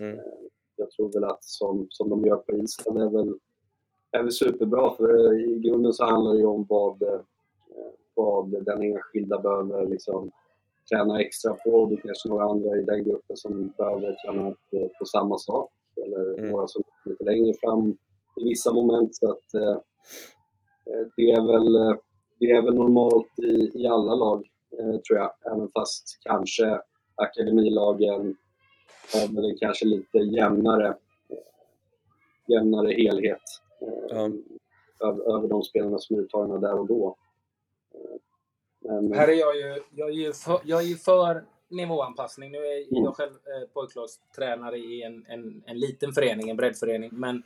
[0.06, 0.20] mm.
[0.20, 0.26] Eh,
[0.76, 3.34] jag tror väl att som, som de gör på Island är väl,
[4.12, 7.20] är väl superbra för i grunden så handlar det ju om vad, eh,
[8.14, 10.32] vad den enskilda behöver liksom
[10.90, 14.90] träna extra på och det kanske några andra i den gruppen som behöver träna på,
[15.00, 15.72] på samma sak
[16.06, 16.52] eller mm.
[16.52, 17.98] några som är lite längre fram
[18.38, 19.16] i vissa moment.
[19.16, 19.78] Så att, eh,
[20.86, 21.98] eh, det, är väl, eh,
[22.40, 24.48] det är väl normalt i, i alla lag,
[24.80, 25.32] eh, tror jag.
[25.52, 26.82] Även fast kanske
[27.16, 28.38] akademilagen
[29.14, 30.98] har väl kanske lite jämnare,
[32.48, 33.42] jämnare helhet
[34.12, 34.30] eh,
[35.00, 37.16] över, över de spelarna som är uttagna där och då.
[38.82, 42.52] Men, Här är jag ju, jag är ju för, jag är ju för nivåanpassning.
[42.52, 43.04] Nu är mm.
[43.04, 47.10] jag själv eh, pojklagstränare i en, en, en liten förening, en breddförening.
[47.14, 47.44] Men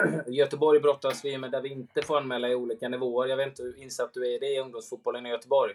[0.26, 3.28] Göteborg brottas vi med där vi inte får anmäla i olika nivåer.
[3.28, 5.74] Jag vet inte hur insatt du är i det i ungdomsfotbollen i Göteborg?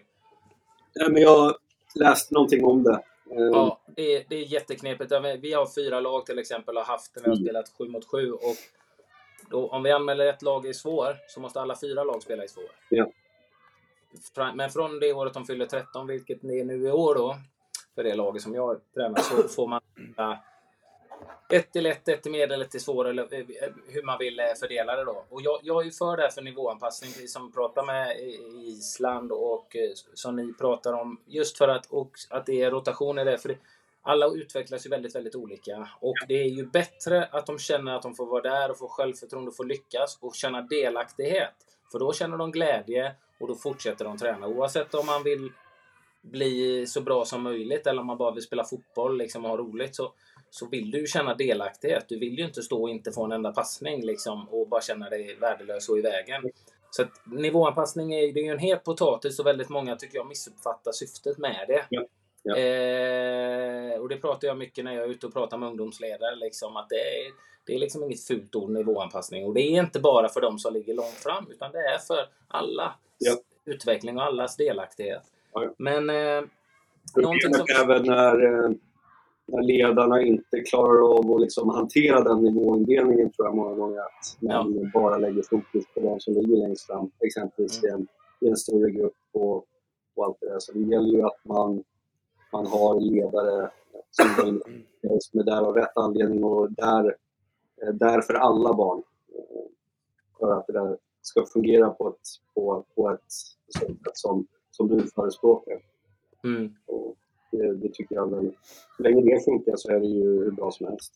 [0.93, 1.57] Ja, men jag har
[1.95, 3.03] läst någonting om det.
[3.29, 5.11] Ja, det är, det är jätteknepigt.
[5.39, 8.31] Vi har fyra lag till exempel och haft när vi har spelat sju mot sju.
[8.31, 8.55] Och
[9.49, 12.47] då, om vi anmäler ett lag i svår så måste alla fyra lag spela i
[12.47, 12.71] svår.
[12.89, 13.11] Ja.
[14.55, 17.35] Men från det året de fyller 13, vilket det är nu i år då,
[17.95, 19.81] för det laget som jag tränar, så får man
[21.49, 24.39] ett till ett, ett till medel, ett till svår, eller eh, eh, hur man vill
[24.39, 25.25] eh, fördela det då.
[25.29, 28.19] Och jag, jag är ju för det här för nivåanpassning, precis som vi pratar med
[28.65, 29.75] Island och
[30.13, 31.21] som ni pratar om.
[31.25, 33.37] Just för att, och att det är rotation i det.
[33.37, 33.57] För det,
[34.01, 35.89] alla utvecklas ju väldigt, väldigt olika.
[35.99, 38.87] Och det är ju bättre att de känner att de får vara där och få
[38.87, 41.53] självförtroende och få lyckas och känna delaktighet.
[41.91, 44.47] För då känner de glädje och då fortsätter de träna.
[44.47, 45.51] Oavsett om man vill
[46.21, 49.57] bli så bra som möjligt eller om man bara vill spela fotboll liksom, och ha
[49.57, 50.13] roligt så,
[50.57, 52.05] så vill du känna delaktighet.
[52.07, 55.09] Du vill ju inte stå och inte få en enda passning liksom, och bara känna
[55.09, 56.43] dig värdelös och i vägen.
[56.91, 60.27] Så att nivåanpassning är, det är ju en het potatis och väldigt många tycker jag
[60.27, 61.85] missuppfattar syftet med det.
[61.89, 62.05] Ja.
[62.43, 62.57] Ja.
[62.57, 66.35] Eh, och det pratar jag mycket när jag är ute och pratar med ungdomsledare.
[66.35, 67.31] Liksom, att det är,
[67.65, 69.45] det är liksom inget fult ord, nivåanpassning.
[69.45, 72.29] Och det är inte bara för de som ligger långt fram, utan det är för
[72.47, 73.33] alla ja.
[73.65, 75.23] utveckling och allas delaktighet.
[75.77, 76.43] Men eh,
[77.15, 77.65] någonting som...
[77.81, 78.69] även när, eh,
[79.47, 84.37] när ledarna inte klarar av att liksom hantera den nivåindelningen tror jag många gånger att
[84.39, 84.89] man ja.
[84.93, 87.99] bara lägger fokus på de som ligger längst fram, exempelvis mm.
[87.99, 88.07] i, en,
[88.47, 89.65] i en större grupp och,
[90.15, 90.59] och allt det där.
[90.59, 91.83] Så det gäller ju att man,
[92.53, 93.71] man har ledare
[94.11, 94.61] som,
[95.19, 97.15] som är där av rätt anledning och där,
[97.81, 99.03] eh, där för alla barn.
[99.35, 99.65] Eh,
[100.39, 103.31] för att det där ska fungera på ett, på, på ett
[103.79, 105.79] sätt som, som du förespråkar.
[106.43, 106.73] Mm.
[107.51, 108.51] Det, det, tycker jag väl.
[108.97, 111.13] Så länge det funkar så är det ju hur bra som helst.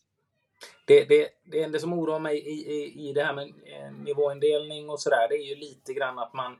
[0.86, 4.90] Det, det, det enda som oroar mig i, i, i det här med eh, nivåindelning
[4.90, 6.56] och sådär, det är ju lite grann att man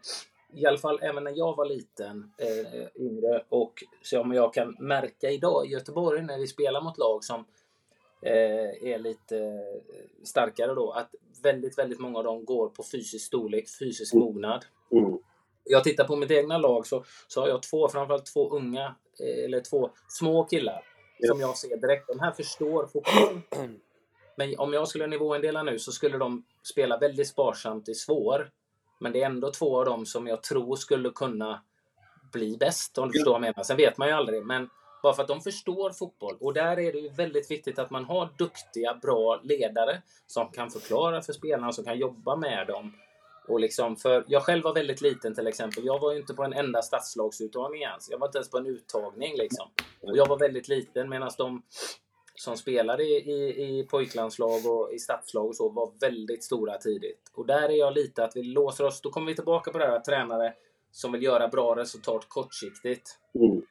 [0.55, 5.31] i alla fall även när jag var liten, eh, yngre och som jag kan märka
[5.31, 7.45] idag i Göteborg när vi spelar mot lag som
[8.23, 13.27] eh, är lite eh, starkare då, att väldigt, väldigt många av dem går på fysisk
[13.27, 14.27] storlek, fysisk mm.
[14.27, 14.65] mognad.
[14.93, 15.19] Mm.
[15.65, 19.61] Jag tittar på mitt egna lag så, så har jag två, framförallt två unga, eller
[19.61, 20.85] två små killar
[21.27, 22.07] som jag ser direkt.
[22.09, 23.41] De här förstår fotboll.
[24.37, 28.51] Men om jag skulle nivåindela nu så skulle de spela väldigt sparsamt i svår.
[29.01, 31.63] Men det är ändå två av dem som jag tror skulle kunna
[32.33, 33.63] bli bäst, om du förstår vad jag menar.
[33.63, 34.69] Sen vet man ju aldrig, men
[35.03, 36.37] bara för att de förstår fotboll.
[36.41, 40.71] Och där är det ju väldigt viktigt att man har duktiga, bra ledare som kan
[40.71, 42.93] förklara för spelarna, som kan jobba med dem.
[43.49, 45.85] Och liksom för, jag själv var väldigt liten till exempel.
[45.87, 48.11] Jag var ju inte på en enda stadslagsuttagning ens.
[48.11, 49.69] Jag var inte ens på en uttagning liksom.
[50.01, 51.63] Och jag var väldigt liten medan de
[52.35, 57.33] som spelade i, i, i pojklandslag och i stadslag och så var väldigt stora tidigt.
[57.35, 59.01] Och där är jag lite att vi låser oss.
[59.01, 60.55] Då kommer vi tillbaka på det här tränare
[60.91, 63.19] som vill göra bra resultat kortsiktigt.
[63.35, 63.63] Mm.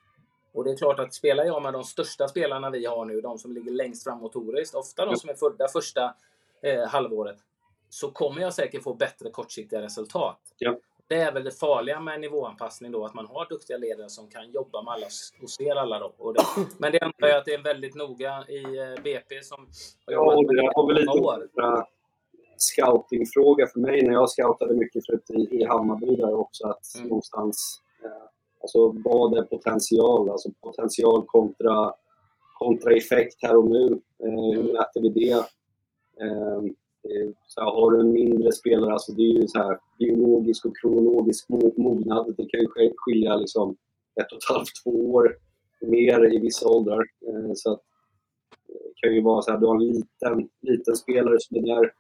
[0.53, 3.37] Och det är klart att spelar jag med de största spelarna vi har nu, de
[3.37, 6.15] som ligger längst fram motoriskt, ofta de som är födda första
[6.61, 7.37] eh, halvåret,
[7.91, 10.39] så kommer jag säkert få bättre kortsiktiga resultat.
[10.57, 10.77] Ja.
[11.07, 14.51] det är väl det farliga med nivåanpassning då, att man har duktiga ledare som kan
[14.51, 15.05] jobba med alla
[15.41, 15.99] och ser alla.
[15.99, 16.13] Då.
[16.17, 16.41] Och det,
[16.77, 19.67] men det ändrar ju att det är väldigt noga i eh, BP som
[20.05, 21.47] har jobbat ja, det med var väl lite år.
[22.57, 26.67] scoutingfråga för mig när jag scoutade mycket förut i, i Hammarby där också.
[26.67, 27.07] Att mm.
[27.07, 28.27] någonstans, eh,
[28.61, 30.29] alltså vad är potential?
[30.29, 31.93] Alltså potential kontra,
[32.59, 34.01] kontra effekt här och nu.
[34.23, 34.73] Eh, hur mm.
[34.73, 35.31] mäter vi det?
[36.25, 36.61] Eh,
[37.03, 40.65] Eh, så här, har du en mindre spelare, alltså det är ju så här, biologisk
[40.65, 42.35] och kronologisk mognad.
[42.37, 43.75] Det kan ju skilja liksom
[44.21, 45.37] ett och ett halvt, två år
[45.81, 47.03] mer i vissa åldrar.
[47.27, 47.79] Eh, så att,
[48.69, 51.61] eh, det kan ju vara så här, du har en liten, liten spelare som är
[51.61, 51.93] där.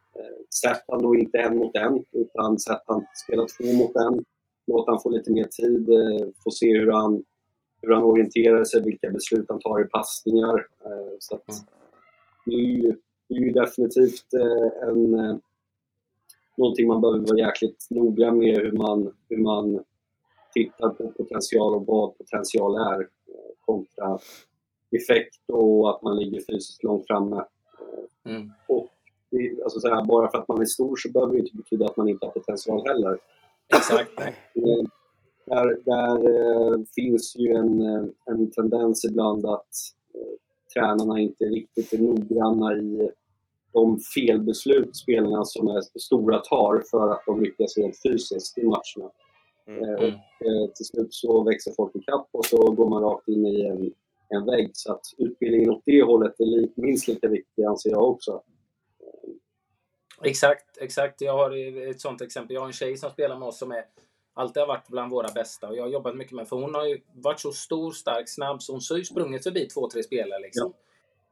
[0.61, 4.25] Sätt han då inte en mot en, utan sätt han spela två mot en.
[4.67, 5.87] Låt han få lite mer tid,
[6.43, 7.23] få se hur han,
[7.81, 10.67] hur han orienterar sig, vilka beslut han tar i passningar.
[11.19, 11.45] Så att,
[12.45, 12.95] det är ju
[13.31, 15.35] det är ju definitivt eh, en, eh,
[16.57, 19.83] någonting man behöver vara jäkligt noga med hur man, hur man
[20.53, 24.19] tittar på potential och vad potential är eh, kontra
[24.91, 27.45] effekt och att man ligger fysiskt långt framme.
[28.25, 28.51] Mm.
[28.67, 28.89] Och
[29.29, 31.85] det, alltså så här, bara för att man är stor så behöver det inte betyda
[31.85, 33.17] att man inte har potential heller.
[33.73, 34.11] Exakt.
[35.45, 37.81] Där, där finns ju en,
[38.25, 39.69] en tendens ibland att
[40.73, 43.11] tränarna inte riktigt är noggranna i
[43.73, 49.11] de felbeslut spelarna som är stora tar för att de lyckas rent fysiskt i matcherna.
[49.67, 49.83] Mm.
[49.83, 53.45] Eh, och eh, till slut så växer folk ikapp och så går man rakt in
[53.45, 53.93] i en,
[54.29, 54.69] en vägg.
[54.73, 58.41] Så att utbildningen åt det hållet är minst lika viktig anser jag också.
[60.23, 61.21] Exakt, exakt.
[61.21, 62.53] Jag har ett sånt exempel.
[62.53, 63.85] Jag har en tjej som spelar med oss som är
[64.33, 66.85] alltid har varit bland våra bästa och jag har jobbat mycket med för hon har
[66.85, 70.39] ju varit så stor, stark, snabb så hon har ju sprungit förbi två, tre spelare
[70.39, 70.73] liksom.
[70.75, 70.90] Ja.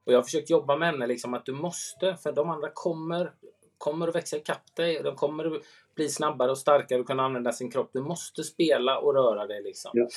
[0.10, 3.34] Och jag har försökt jobba med henne liksom att du måste, för de andra kommer,
[3.78, 5.04] kommer att växa ikapp dig.
[5.04, 5.62] De kommer att
[5.96, 7.90] bli snabbare och starkare och kunna använda sin kropp.
[7.94, 9.92] Du måste spela och röra dig liksom.
[9.94, 10.08] Ja.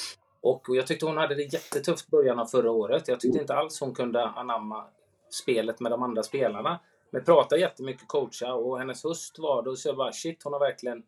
[0.40, 3.08] Och jag tyckte hon hade det jättetufft början av förra året.
[3.08, 3.42] Jag tyckte mm.
[3.42, 4.84] inte alls hon kunde anamma
[5.30, 6.80] spelet med de andra spelarna.
[7.10, 10.60] Men pratade jättemycket coacha och hennes höst var då så jag bara shit, hon har
[10.60, 11.02] verkligen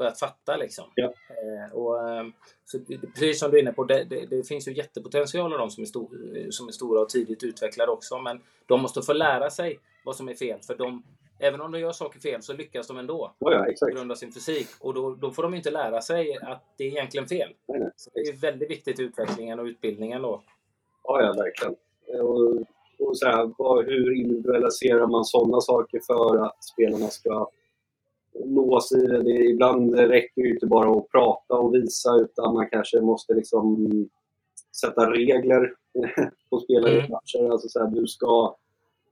[0.00, 0.56] börjat fatta.
[0.56, 0.84] Liksom.
[0.94, 1.12] Ja.
[1.28, 2.32] Eh, och, ehm,
[2.64, 2.78] så,
[3.14, 5.82] precis som du är inne på, det, det, det finns ju jättepotential av de som
[5.82, 6.08] är, stor,
[6.50, 8.18] som är stora och tidigt utvecklade också.
[8.18, 10.60] Men de måste få lära sig vad som är fel.
[10.66, 11.02] För de,
[11.38, 13.34] även om de gör saker fel så lyckas de ändå.
[13.38, 14.68] Oh ja, på grund av sin fysik.
[14.80, 17.50] Och då, då, får de inte lära sig att det är egentligen fel.
[17.68, 17.90] Nej, nej.
[17.96, 20.42] Så det är väldigt viktigt i utvecklingen och utbildningen då.
[21.04, 21.74] Ja, ja verkligen.
[22.22, 22.66] Och,
[22.98, 27.50] och så här, hur individualiserar man sådana saker för att spelarna ska
[28.44, 29.22] lås i det.
[29.22, 29.44] det.
[29.44, 33.88] Ibland räcker det inte bara att prata och visa utan man kanske måste liksom
[34.80, 35.74] sätta regler
[36.50, 37.04] på spelare mm.
[37.04, 37.50] i matcher.
[37.50, 38.56] Alltså så här, du, ska,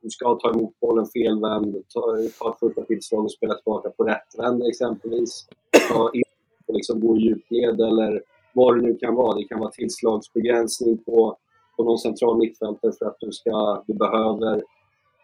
[0.01, 2.01] du ska ta emot bollen felvänd, ta,
[2.39, 5.49] ta ett första tillslag och spela tillbaka på rättvänd exempelvis.
[5.91, 6.23] Ta in
[6.67, 8.23] och liksom gå i djupled eller
[8.55, 9.35] vad det nu kan vara.
[9.35, 11.37] Det kan vara tillslagsbegränsning på,
[11.77, 14.63] på någon central mittfältare för att du, ska, du behöver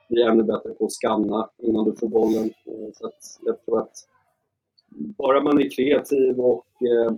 [0.09, 2.45] bli ännu bättre på att skanna innan du får bollen.
[2.45, 3.93] Eh, så att jag tror att
[4.95, 7.17] bara man är kreativ och eh,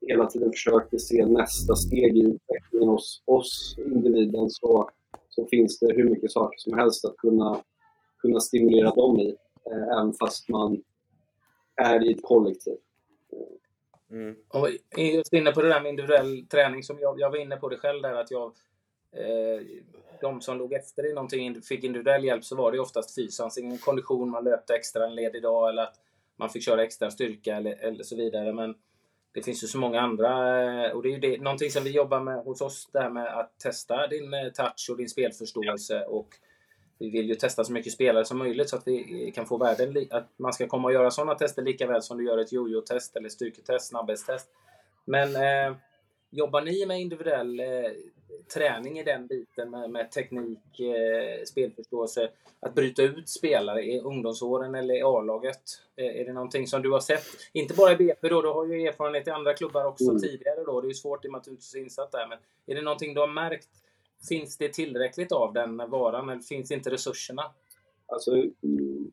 [0.00, 4.90] hela tiden försöker se nästa steg i utvecklingen hos oss individen så,
[5.28, 7.60] så finns det hur mycket saker som helst att kunna,
[8.22, 9.36] kunna stimulera dem i.
[9.70, 10.82] Eh, även fast man
[11.76, 12.76] är i ett kollektiv.
[14.10, 14.36] Mm.
[14.48, 17.68] Och just inne på det där med individuell träning, som jag, jag var inne på
[17.68, 18.52] det själv där, att jag
[20.20, 23.40] de som låg efter i någonting fick individuell hjälp så var det oftast fys.
[23.40, 25.94] Antingen kondition, man löpte extra en ledig dag eller att
[26.36, 28.52] man fick köra extra styrka eller, eller så vidare.
[28.52, 28.74] Men
[29.34, 31.90] det finns ju så många andra eh, och det är ju det, någonting som vi
[31.90, 36.04] jobbar med hos oss, det här med att testa din eh, touch och din spelförståelse
[36.04, 36.28] och
[36.98, 40.06] vi vill ju testa så mycket spelare som möjligt så att vi kan få värden,
[40.10, 43.16] att man ska komma och göra sådana tester lika väl som du gör ett jojo-test
[43.16, 44.48] eller styrketest, snabbhetstest.
[45.04, 45.76] Men eh,
[46.30, 47.66] jobbar ni med individuell eh,
[48.54, 54.74] träning i den biten med, med teknik, eh, spelförståelse, att bryta ut spelare i ungdomsåren
[54.74, 55.62] eller i A-laget?
[55.96, 57.24] Eh, är det någonting som du har sett?
[57.52, 60.20] Inte bara i BP då, du har ju erfarenhet i andra klubbar också mm.
[60.20, 60.80] tidigare då.
[60.80, 62.26] Det är ju svårt i och med att du inte är så insatt där.
[62.28, 63.68] Men är det någonting du har märkt?
[64.28, 67.42] Finns det tillräckligt av den varan eller finns inte resurserna?
[68.06, 69.12] Alltså, i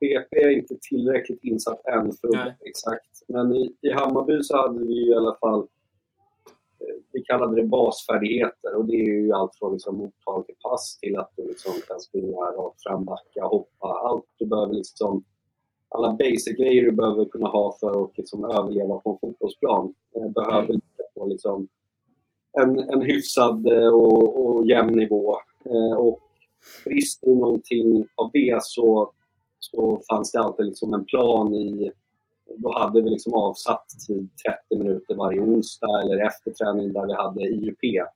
[0.00, 3.22] BP är jag inte tillräckligt insatt än för att exakt.
[3.28, 5.66] Men i, i Hammarby så hade vi i alla fall
[7.12, 11.16] vi kallade det basfärdigheter och det är ju allt från liksom mottag till pass till
[11.16, 13.86] att du liksom kan springa rakt fram, backa, hoppa.
[13.86, 15.24] Allt du behöver liksom,
[15.88, 20.58] alla basic-grejer du behöver kunna ha för att liksom överleva på en fotbollsplan eh, behöver
[20.58, 20.70] mm.
[20.70, 21.68] ligga på liksom
[22.52, 25.36] en, en hyfsad eh, och, och jämn nivå.
[25.64, 26.20] Eh, och
[26.84, 29.12] brister någonting av det så,
[29.58, 31.92] så fanns det alltid liksom en plan i
[32.56, 34.28] då hade vi liksom avsatt tid
[34.68, 38.08] 30 minuter varje onsdag eller efter träning där vi hade IUP.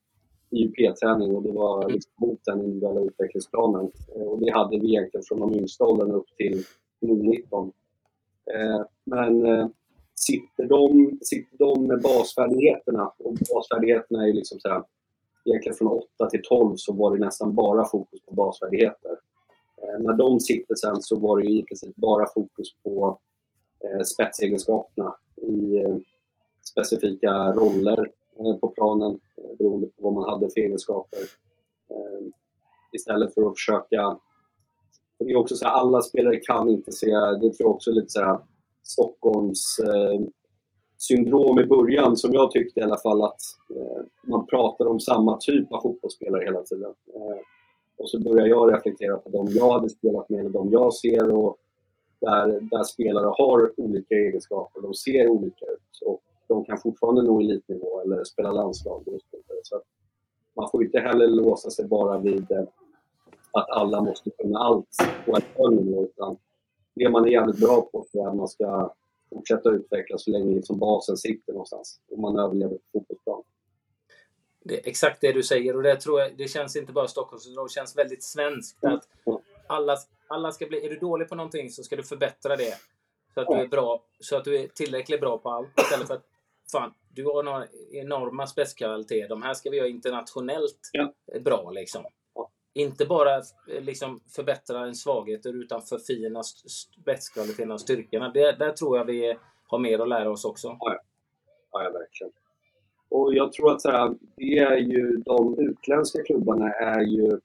[0.51, 1.95] IUP-träning och det var mm.
[1.95, 3.91] liksom mot den individuella utvecklingsplanen.
[4.15, 6.63] Eh, och det hade vi egentligen från de yngsta åldern upp till
[7.01, 7.73] 19
[8.55, 9.69] eh, Men eh,
[10.15, 14.83] sitter de, sitter de med basfärdigheterna, och basfärdigheterna är liksom så här,
[15.45, 19.19] egentligen från 8 till 12 så var det nästan bara fokus på basfärdigheter.
[19.99, 23.19] När de sitter sen så var det i princip bara fokus på
[23.85, 25.97] Eh, spetsegenskaperna i eh,
[26.73, 29.21] specifika roller eh, på planen
[29.59, 31.21] beroende på vad man hade för egenskaper.
[32.93, 34.19] Istället för att försöka...
[35.19, 37.95] Det är också så här, alla spelare kan inte se, det tror jag också är
[37.95, 38.39] lite så här,
[38.83, 39.77] Stockholms
[40.99, 43.41] syndrom i början som jag tyckte i alla fall att
[44.27, 46.95] man pratar om samma typ av fotbollsspelare hela tiden.
[47.99, 51.31] och så börjar jag reflektera på de jag hade spelat med, eller de jag ser
[51.31, 51.57] och
[52.21, 57.41] där, där spelare har olika egenskaper, de ser olika ut och de kan fortfarande nå
[57.41, 59.09] elitnivå eller spela landslag.
[59.09, 59.21] Och
[59.63, 59.83] så
[60.57, 62.65] man får inte heller låsa sig bara vid eh,
[63.53, 64.97] att alla måste kunna allt
[65.27, 66.37] på ett hög nivå utan
[66.95, 68.95] det man är jävligt bra på är att man ska
[69.31, 73.43] fortsätta utvecklas så länge liksom basen sitter någonstans och man överlever på fotbollsplan.
[74.65, 77.67] Det är exakt det du säger och det tror jag, det känns inte bara Stockholmssyndrom,
[77.67, 79.05] det känns väldigt svenskt att
[79.67, 79.97] alla
[80.29, 82.75] alla ska bli, är du dålig på någonting så ska du förbättra det.
[83.35, 85.81] Så att du är bra, så att du är tillräckligt bra på allt.
[85.81, 86.27] Istället för att
[86.73, 89.29] fan, du har några enorma spetskvaliteter.
[89.29, 91.13] De här ska vi göra internationellt ja.
[91.41, 92.05] bra liksom.
[92.75, 96.43] Inte bara liksom förbättra en svaghet utan förfina
[97.03, 98.31] spetskvaliteterna och styrkorna.
[98.35, 100.77] Det, där tror jag vi har mer att lära oss också.
[100.81, 100.99] Ja,
[101.73, 102.33] ja verkligen.
[103.09, 107.41] Och jag tror att så här, det är ju de utländska klubbarna är ju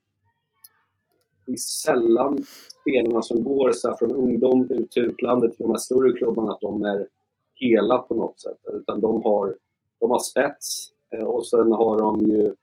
[1.46, 2.44] det är sällan
[2.80, 6.60] spelarna som går så från ungdom ut till utlandet till de här större klubbarna, att
[6.60, 7.08] de är
[7.54, 8.58] hela på något sätt.
[8.72, 9.56] Utan de har,
[10.00, 12.54] de har spets eh, och sen har de ju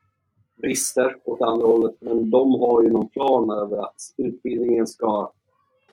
[0.61, 1.95] brister åt andra hållet.
[1.99, 5.31] Men de har ju någon plan över att utbildningen ska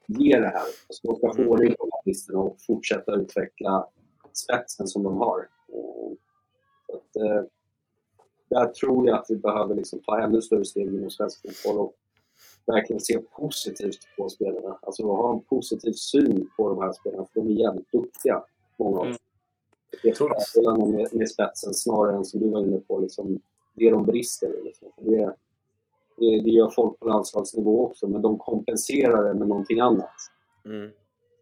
[0.06, 0.66] ge det här.
[0.88, 3.86] Så de ska få ordning på de här bristerna och fortsätta utveckla
[4.32, 5.48] spetsen som de har.
[5.72, 6.12] Eh,
[6.86, 7.44] så att, eh,
[8.48, 11.90] där tror jag att vi behöver liksom ta ännu större steg inom svensk fotboll
[12.66, 14.78] verkligen se positivt på spelarna.
[14.82, 18.44] Alltså ha en positiv syn på de här spelarna, för de är jävligt duktiga,
[18.76, 19.06] många av dem.
[19.06, 19.18] Mm.
[20.02, 23.40] Det är spelarna med, med spetsen snarare än som du var inne på, liksom,
[23.74, 24.54] det de brister.
[24.64, 24.88] Liksom.
[24.96, 25.34] Det,
[26.16, 30.14] det, det gör folk på landslagsnivå också, men de kompenserar det med någonting annat.
[30.64, 30.90] Mm.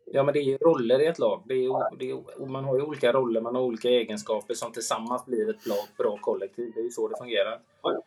[0.07, 1.43] Ja, men det är ju roller i ett lag.
[1.47, 5.27] Det är, det är, man har ju olika roller, man har olika egenskaper som tillsammans
[5.27, 6.73] blir ett bra, bra kollektiv.
[6.75, 7.61] Det är ju så det fungerar.
[7.83, 8.03] Ja, ja.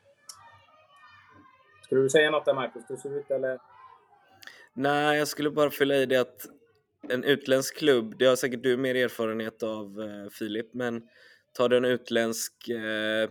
[1.87, 2.83] Skulle du säga något där Marcus?
[2.87, 3.59] Du ser ut eller?
[4.73, 6.45] Nej, jag skulle bara fylla i det att
[7.09, 11.07] en utländsk klubb, det har säkert du mer erfarenhet av eh, Filip, men
[11.53, 13.29] tar du en utländsk eh,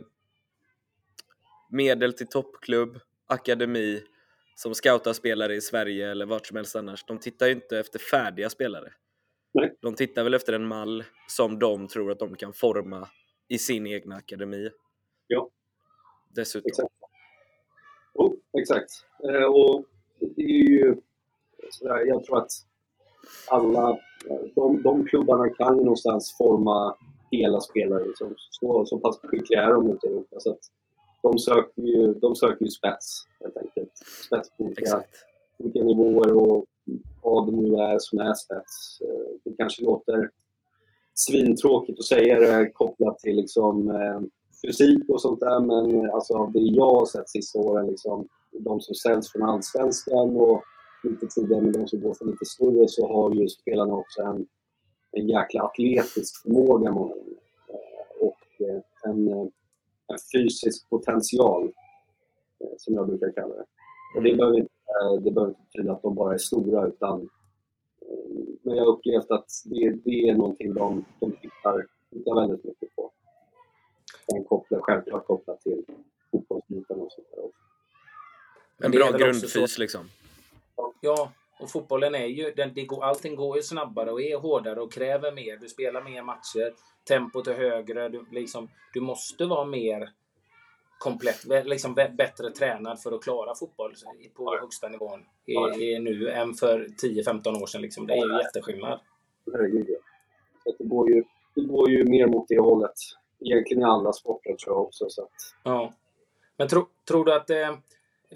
[1.70, 4.02] medel till toppklubb, akademi
[4.54, 7.98] som scoutar spelare i Sverige eller vart som helst annars, de tittar ju inte efter
[7.98, 8.92] färdiga spelare.
[9.54, 9.76] Nej.
[9.82, 13.08] De tittar väl efter en mall som de tror att de kan forma
[13.48, 14.70] i sin egna akademi.
[15.26, 15.50] Ja.
[16.34, 16.68] Dessutom.
[16.68, 16.95] Exakt.
[18.16, 18.90] Oh, exakt.
[19.24, 19.84] Eh, och
[20.20, 20.96] det är ju...
[22.06, 22.50] Jag tror att
[23.48, 23.98] alla...
[24.54, 26.96] De, de klubbarna kan ju någonstans forma
[27.30, 28.04] hela spelare.
[28.04, 28.34] Liksom.
[28.50, 30.36] Så, så pass skickliga är de ute i Europa.
[30.40, 30.56] Så
[31.22, 33.92] de, söker ju, de söker ju spets, helt enkelt.
[34.26, 35.02] Spets på olika,
[35.58, 36.64] olika nivåer och
[37.22, 39.00] vad det nu är som är spets.
[39.00, 40.30] Eh, det kanske låter
[41.14, 44.20] svintråkigt att säga det kopplat till liksom, eh,
[44.66, 48.80] fysik och sånt där, men eh, alltså, det jag har sett sista åren, liksom, de
[48.80, 50.62] som säljs från Allsvenskan och
[51.02, 54.46] lite tidigare med de som går för lite större, så har ju spelarna också en,
[55.12, 57.38] en jäkla atletisk förmåga många gånger.
[57.68, 59.28] Eh, och eh, en,
[60.08, 61.72] en fysisk potential,
[62.76, 63.64] som jag brukar kalla det.
[64.16, 64.72] Och det behöver inte,
[65.20, 67.28] det behöver inte betyda att de bara är stora, utan
[68.62, 72.96] men jag har upplevt att det, det är någonting de, de tittar, tittar väldigt mycket
[72.96, 73.12] på
[74.30, 75.84] sen kopplat, självklart kopplat till
[76.30, 77.60] fotbollsbiten och sånt där också.
[78.78, 80.10] En bra grundfys liksom?
[81.00, 84.80] Ja, och fotbollen är ju, den, det går, allting går ju snabbare och är hårdare
[84.80, 85.56] och kräver mer.
[85.56, 86.74] Du spelar mer matcher,
[87.08, 90.10] tempot är högre, du, liksom, du måste vara mer
[90.98, 93.94] komplett, liksom bättre tränad för att klara fotboll
[94.34, 94.60] på ja.
[94.60, 95.74] högsta nivån ja.
[95.74, 97.82] är, nu än för 10-15 år sedan.
[97.82, 98.06] Liksom.
[98.06, 99.00] Det är ju jätteskillnad.
[99.52, 99.98] Herregud, ja.
[100.64, 102.94] Så det, går ju, det går ju mer mot det hållet
[103.40, 105.10] egentligen i alla sporter tror jag också.
[105.10, 105.30] Så att...
[105.62, 105.92] Ja.
[106.56, 107.78] Men tro, tror du att det,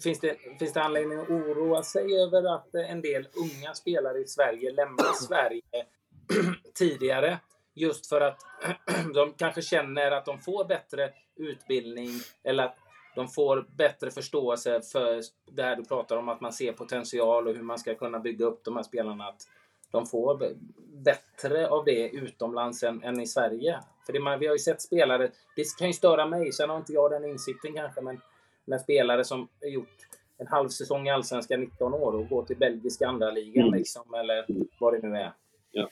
[0.03, 4.19] finns, det, finns det anledning att oroa sig över att eh, en del unga spelare
[4.19, 5.87] i Sverige lämnar Sverige
[6.75, 7.39] tidigare.
[7.75, 8.41] Just för att
[9.15, 12.11] de kanske känner att de får bättre utbildning
[12.43, 12.77] eller att
[13.15, 17.55] de får bättre förståelse för det här du pratar om, att man ser potential och
[17.55, 19.25] hur man ska kunna bygga upp de här spelarna.
[19.25, 19.49] Att
[19.91, 20.55] de får
[20.93, 23.81] bättre av det utomlands än, än i Sverige.
[24.11, 26.77] För det, man, vi har ju sett spelare, det kan ju störa mig, sen har
[26.77, 28.21] inte jag den insikten kanske, men
[28.65, 29.97] när spelare som har gjort
[30.39, 33.79] en halv säsong i Allsvenskan 19 år och går till belgiska andra ligan mm.
[33.79, 34.47] liksom, eller
[34.81, 35.33] vad det nu är.
[35.73, 35.89] Ja.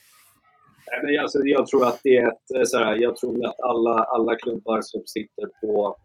[1.21, 4.81] Alltså, jag tror att det är ett, så här, jag tror att alla, alla klubbar
[4.81, 5.97] som sitter på,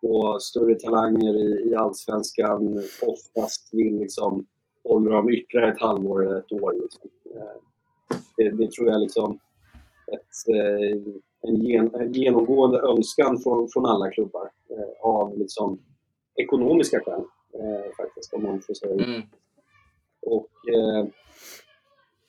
[0.00, 4.46] på större talanger i, i Allsvenskan oftast vill liksom
[4.84, 6.72] hålla dem ytterligare ett halvår eller ett år.
[6.82, 7.10] Liksom.
[7.36, 9.38] Eh, det, det, tror jag liksom
[10.12, 15.78] ett, eh, en, gen, en genomgående önskan från, från alla klubbar eh, av liksom
[16.36, 17.22] ekonomiska skäl
[17.96, 19.22] faktiskt, om man får säga mm.
[20.26, 20.48] Och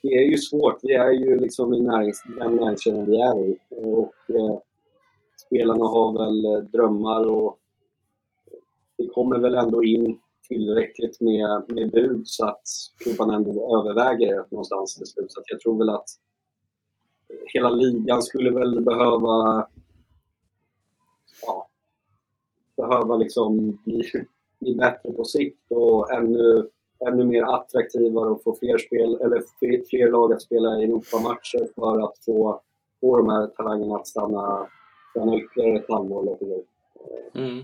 [0.08, 0.80] det är ju svårt.
[0.82, 3.58] Vi är ju liksom i närings, den näringskedjan vi är i.
[3.70, 4.60] Och eh,
[5.46, 7.60] spelarna har väl drömmar och
[8.98, 12.62] det kommer väl ändå in tillräckligt med, med bud så att
[13.04, 15.32] klubbarna ändå överväger det någonstans till slut.
[15.32, 16.10] Så jag tror väl att
[17.54, 19.68] hela ligan skulle väl behöva
[21.42, 21.68] ja,
[22.78, 24.04] behöva liksom bli,
[24.60, 26.70] bli bättre på sikt och ännu
[27.08, 29.44] ännu mer attraktivare och få fler, spel, eller
[29.90, 32.62] fler lag att spela i Europamatcher för att få,
[33.02, 34.68] få de här talangerna att stanna,
[35.12, 36.38] stanna ytterligare ett halvår.
[37.34, 37.64] Mm.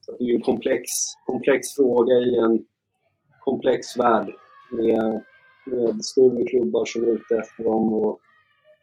[0.00, 0.82] Så det är ju en komplex,
[1.26, 2.64] komplex fråga i en
[3.40, 4.34] komplex värld
[4.70, 5.22] med,
[5.66, 8.20] med större klubbar som är ute efter dem och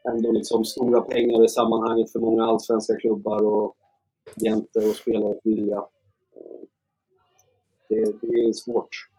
[0.10, 3.76] ändå liksom stora pengar i sammanhanget för många allsvenska klubbar och
[4.36, 5.86] agenter och spelare vilja.
[7.90, 9.10] Det, det är svårt.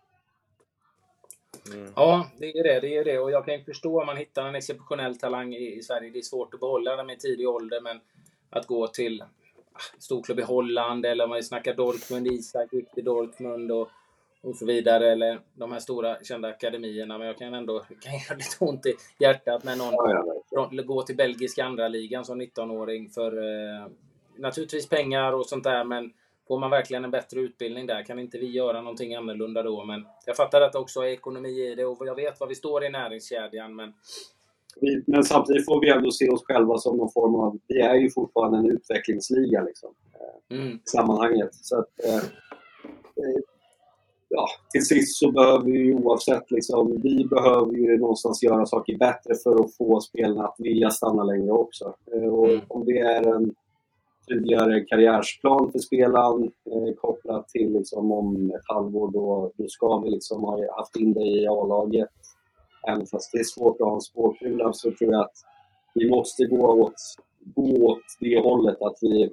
[1.72, 1.92] Mm.
[1.96, 3.18] Ja, det är det, det är det.
[3.18, 6.10] Och jag kan ju förstå om man hittar en exceptionell talang i, i Sverige.
[6.10, 8.00] Det är svårt att behålla den i tidig ålder, men
[8.50, 13.04] att gå till ah, storklubb i Holland eller om man snackar Dortmund, Isak gick till
[13.04, 13.88] Dortmund och,
[14.42, 15.12] och så vidare.
[15.12, 17.18] Eller de här stora kända akademierna.
[17.18, 20.42] Men jag kan ändå kan göra lite ont i hjärtat när någon ja,
[20.86, 23.86] går till belgiska andra ligan som 19-åring för eh,
[24.36, 25.84] naturligtvis pengar och sånt där.
[25.84, 26.12] Men
[26.48, 28.02] Får man verkligen en bättre utbildning där?
[28.02, 29.84] Kan inte vi göra någonting annorlunda då?
[29.84, 32.54] Men jag fattar att det också är ekonomi i det och jag vet var vi
[32.54, 33.76] står i näringskedjan.
[33.76, 33.92] Men,
[35.06, 37.58] men samtidigt får vi ändå se oss själva som någon form av...
[37.68, 40.74] Vi är ju fortfarande en utvecklingsliga liksom, eh, mm.
[40.74, 41.54] i sammanhanget.
[41.54, 43.40] Så att, eh, eh,
[44.34, 49.34] ja, till sist så behöver vi oavsett, liksom, vi behöver ju någonstans göra saker bättre
[49.42, 51.94] för att få spelarna att vilja stanna längre också.
[52.30, 52.60] Och mm.
[52.68, 53.54] Om det är en
[54.28, 60.10] tydligare karriärsplan för spelaren eh, kopplat till liksom, om ett halvår då, då ska vi
[60.10, 62.10] liksom ha haft in dig i A-laget.
[62.88, 65.36] Även fast det är svårt att ha en spårkula så tror jag att
[65.94, 66.94] vi måste gå åt,
[67.40, 69.30] gå åt det hållet att vi,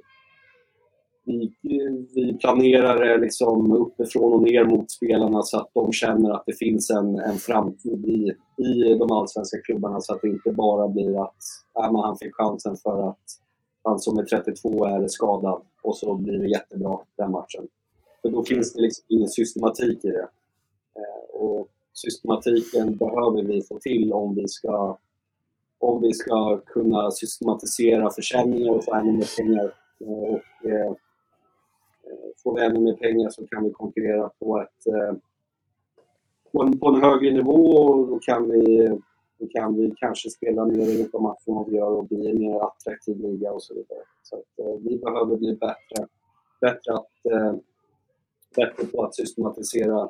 [1.62, 6.58] vi, vi planerar liksom uppifrån och ner mot spelarna så att de känner att det
[6.58, 8.32] finns en, en framtid i,
[8.64, 11.36] i de allsvenska klubbarna så att det inte bara blir att
[11.80, 13.20] äh, han fick chansen för att
[13.84, 17.68] han som är 32 är skadad och så blir det jättebra den matchen.
[18.22, 20.28] För då finns det liksom ingen systematik i det.
[20.96, 24.98] Eh, och systematiken behöver vi få till om vi ska,
[25.80, 29.74] om vi ska kunna systematisera försäljningar och få ännu mer pengar.
[30.00, 30.94] Eh, och, eh,
[32.44, 34.84] får vi ännu mer pengar så kan vi konkurrera på, ett,
[36.52, 38.92] på, en, på en högre nivå och då kan vi
[39.42, 42.60] då kan vi kanske spela mer Europamatcher än vad vi gör och bli en mer
[42.62, 44.00] attraktiv liga och så vidare.
[44.24, 46.08] Så att, eh, vi behöver bli bättre,
[46.62, 47.56] bättre, att, eh,
[48.56, 50.02] bättre på att systematisera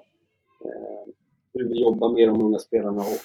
[0.66, 1.14] eh,
[1.54, 3.22] hur vi jobbar med de unga spelarna och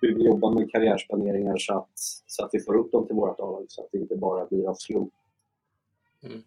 [0.00, 3.38] hur vi jobbar med karriärsplaneringar så att, så att vi får upp dem till vårt
[3.38, 5.12] lag så att det inte bara blir av slump.
[6.22, 6.42] Mm.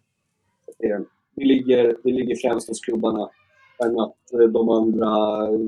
[0.78, 1.04] Det,
[1.38, 3.30] det, ligger, det ligger främst hos klubbarna
[3.84, 5.10] än att eh, de andra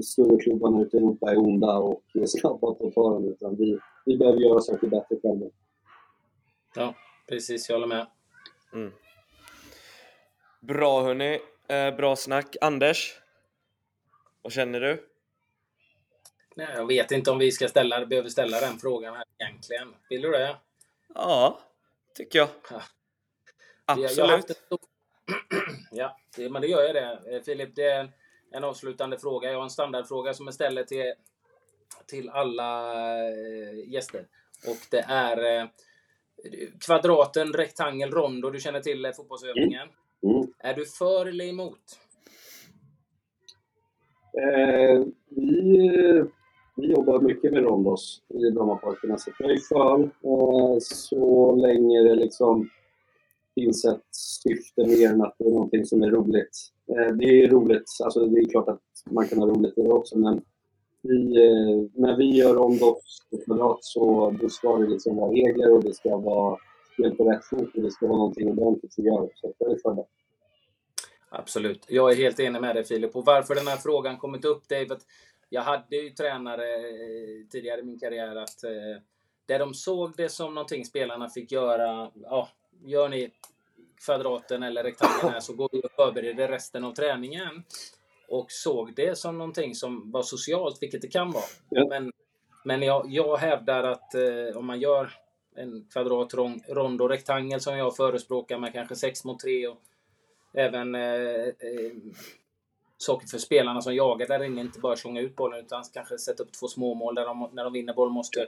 [0.03, 3.25] större klubbarna ute i Europa är onda och snabba på dem.
[3.25, 5.47] Utan vi, vi behöver göra saker bättre själva.
[6.75, 6.95] Ja,
[7.29, 7.69] precis.
[7.69, 8.07] Jag håller med.
[8.73, 8.93] Mm.
[10.61, 11.41] Bra hörni.
[11.69, 12.57] Eh, bra snack.
[12.61, 13.21] Anders?
[14.43, 15.07] Vad känner du?
[16.55, 19.89] Nej, jag vet inte om vi ska ställa, behöver ställa den frågan här egentligen.
[20.09, 20.57] Vill du det?
[21.15, 21.59] Ja,
[22.15, 22.49] tycker jag.
[22.71, 22.83] Ja.
[23.85, 24.17] Absolut.
[24.19, 24.79] Jag, jag
[25.91, 27.37] ja, det, men det gör jag det.
[27.37, 28.09] Eh, Filip, det är en,
[28.51, 29.51] en avslutande fråga.
[29.51, 31.13] Jag har en standardfråga som jag ställer till,
[32.07, 34.27] till alla eh, gäster.
[34.69, 35.69] Och det är eh,
[36.87, 38.51] kvadraten, rektangel, rondo.
[38.51, 39.89] Du känner till fotbollsövningen.
[40.23, 40.37] Mm.
[40.37, 40.53] Mm.
[40.59, 41.99] Är du för eller emot?
[44.39, 46.25] Eh, vi,
[46.77, 52.15] vi jobbar mycket med rondos i Brommaparkerna, så jag är för eh, så länge det
[52.15, 52.71] liksom
[53.55, 56.59] finns ett syfte mer än att det är någonting som är roligt.
[56.89, 59.93] Eh, det är roligt, alltså det är klart att man kan ha roligt i det
[59.93, 60.43] också, men
[61.03, 63.01] vi, eh, när vi gör om på
[63.45, 66.57] kvadrat så då ska det liksom vara regler och det ska vara
[66.93, 69.29] spel på rätt fot och det ska vara någonting ordentligt att göra.
[69.35, 70.05] Så jag är för det.
[71.29, 71.87] Absolut.
[71.89, 73.17] Jag är helt enig med dig Filip.
[73.17, 75.07] Och varför den här frågan kommit upp, det är för att
[75.49, 78.61] jag hade ju tränare eh, tidigare i min karriär att
[79.47, 82.49] där de såg det som någonting spelarna fick göra, ja,
[82.85, 83.31] gör ni
[84.05, 87.65] kvadraten eller rektangeln här så går vi och förbereder resten av träningen.
[88.29, 91.45] Och såg det som någonting som var socialt, vilket det kan vara.
[91.69, 91.87] Ja.
[91.89, 92.13] Men,
[92.65, 95.13] men jag, jag hävdar att eh, om man gör
[95.57, 96.35] en kvadrat,
[96.69, 99.79] rond och rektangel som jag förespråkar med kanske 6 mot 3 och
[100.55, 101.93] även eh, eh,
[102.97, 106.43] saker för spelarna som jagar där inne, inte bara slunga ut bollen utan kanske sätta
[106.43, 108.47] upp två småmål där de, när de vinner boll måste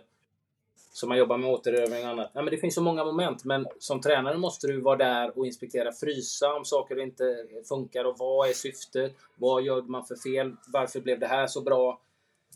[0.93, 2.31] så man jobbar med återövning och annat.
[2.35, 5.47] Ja, men det finns så många moment, men som tränare måste du vara där och
[5.47, 9.13] inspektera, frysa om saker inte funkar och vad är syftet?
[9.37, 10.57] Vad gör man för fel?
[10.73, 12.01] Varför blev det här så bra?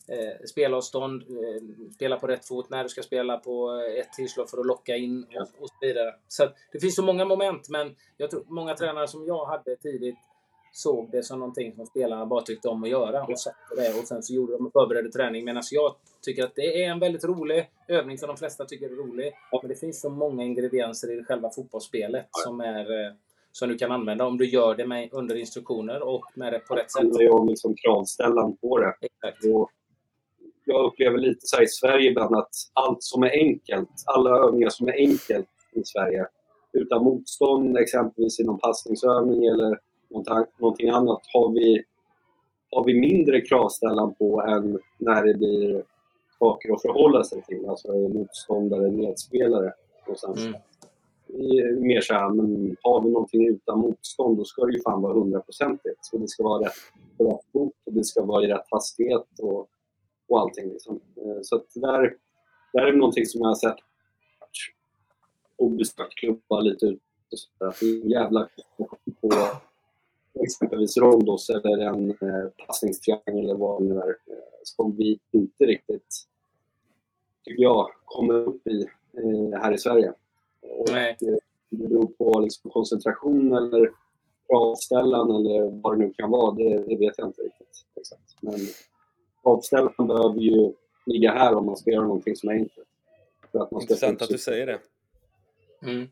[0.08, 1.62] Eh, spelavstånd, eh,
[1.94, 5.24] spela på rätt fot när du ska spela på ett tillslag för att locka in
[5.24, 6.14] och, och så vidare.
[6.28, 10.18] Så det finns så många moment, men jag tror många tränare som jag hade tidigt
[10.76, 14.06] såg det som någonting som spelarna bara tyckte om att göra och satte det och
[14.06, 15.44] sen så gjorde de en förberedande träning.
[15.44, 18.96] Medan jag tycker att det är en väldigt rolig övning som de flesta tycker är
[18.96, 19.32] rolig.
[19.62, 23.12] Men det finns så många ingredienser i själva fotbollsspelet som är eh,
[23.52, 26.74] som du kan använda om du gör det med, under instruktioner och med det på
[26.74, 27.02] rätt sätt.
[27.02, 28.94] Det handlar ju om liksom kravställan på det.
[29.00, 29.44] Exakt.
[29.44, 29.70] Och
[30.64, 34.88] jag upplever lite så i Sverige ibland att allt som är enkelt, alla övningar som
[34.88, 36.26] är enkelt i Sverige,
[36.72, 39.85] utan motstånd exempelvis i någon passningsövning eller
[40.58, 41.84] någonting annat har vi,
[42.70, 45.82] har vi mindre kravställan på än när det blir
[46.38, 49.72] saker att förhålla sig till, alltså motståndare, medspelare.
[50.06, 51.86] Och sen mm.
[51.86, 55.12] mer så här, men har vi någonting utan motstånd då ska det ju fan vara
[55.12, 55.98] hundraprocentigt.
[56.00, 56.72] Så det ska vara rätt
[57.18, 59.68] på rätt fot och det ska vara i rätt hastighet och,
[60.28, 60.68] och allting.
[60.68, 61.00] Liksom.
[61.16, 62.16] Eh, så att där,
[62.72, 63.76] där är någonting som jag har sett
[65.56, 67.00] obesökt klubbar lite ut
[67.32, 67.74] och så där.
[67.80, 68.48] Det är en jävla
[69.20, 69.28] på
[70.46, 75.64] exempelvis rondos eller en eh, passningstriangel eller vad det nu är, eh, som vi inte
[75.64, 76.26] riktigt,
[77.44, 78.86] tycker jag, kommer upp i
[79.16, 80.12] eh, här i Sverige.
[80.60, 81.16] Och Nej.
[81.20, 83.90] Det beror på liksom, koncentration eller
[84.48, 87.84] avställan eller vad det nu kan vara, det, det vet jag inte riktigt.
[87.96, 88.36] Exakt.
[88.40, 88.60] Men
[89.42, 90.72] avställan behöver ju
[91.06, 92.88] ligga här om man ska göra någonting som är enkelt.
[93.52, 94.78] För att man ska Intressant att du säger det.
[95.82, 96.08] Mm.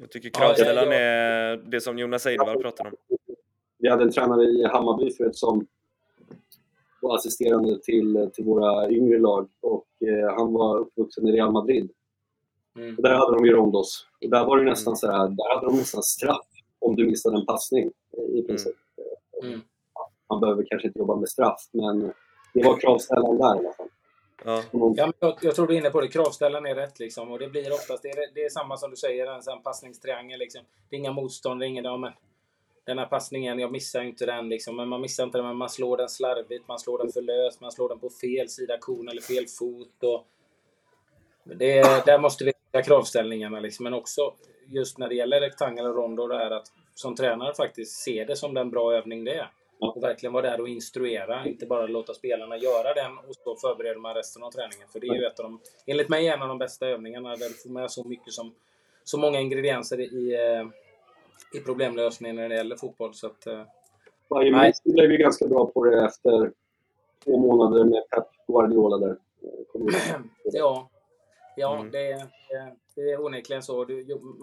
[0.00, 2.92] Jag tycker kravställan ja, är det som Jonas Eidevall pratar om.
[3.80, 5.66] Vi hade en tränare i Hammarby förut som
[7.02, 11.90] var assisterande till, till våra yngre lag och eh, han var uppvuxen i Real Madrid.
[12.76, 12.96] Mm.
[12.96, 14.06] Och där hade de ju rondos.
[14.24, 14.96] Och där var det nästan mm.
[14.96, 16.46] så här, där hade de nästan straff
[16.78, 17.90] om du missade en passning
[18.28, 18.46] i mm.
[18.46, 18.76] princip.
[19.42, 19.60] Mm.
[20.28, 22.12] Man behöver kanske inte jobba med straff, men
[22.54, 23.88] det var kravställan där i alla fall.
[24.44, 24.62] Ja.
[24.72, 26.08] ja jag, jag, tror du är inne på det.
[26.08, 27.30] Kravställan är rätt liksom.
[27.30, 30.38] Och det blir oftast, det är, det är samma som du säger, en sån passningstriangel
[30.38, 30.60] liksom.
[30.90, 32.12] Det är inga motstånd, det är ingen, ja, men
[32.90, 34.76] den här passningen, jag missar inte den liksom.
[34.76, 37.60] Men man missar inte den, men man slår den slarvigt, man slår den för löst,
[37.60, 40.02] man slår den på fel sida kon eller fel fot.
[40.02, 40.26] Och
[41.44, 43.84] det, där måste vi ha kravställningarna liksom.
[43.84, 44.34] Men också
[44.66, 48.36] just när det gäller rektangel och rondo, det är att som tränare faktiskt se det
[48.36, 49.50] som den bra övning det är.
[49.80, 54.00] Och verkligen vara där och instruera, inte bara låta spelarna göra den och så förbereder
[54.00, 54.88] man resten av träningen.
[54.92, 57.48] För det är ju ett av de, enligt mig, en av de bästa övningarna där
[57.48, 58.54] du får med så mycket som,
[59.04, 60.66] så många ingredienser i, eh,
[61.54, 63.14] i problemlösningen när det gäller fotboll.
[63.14, 63.62] Så att, eh,
[64.30, 66.52] Bayern München blev ju ganska bra på det efter
[67.24, 69.16] två månader med Pep Guardiola där.
[70.44, 70.90] ja,
[71.56, 71.90] ja mm.
[71.90, 72.26] det,
[72.94, 73.86] det är onekligen så.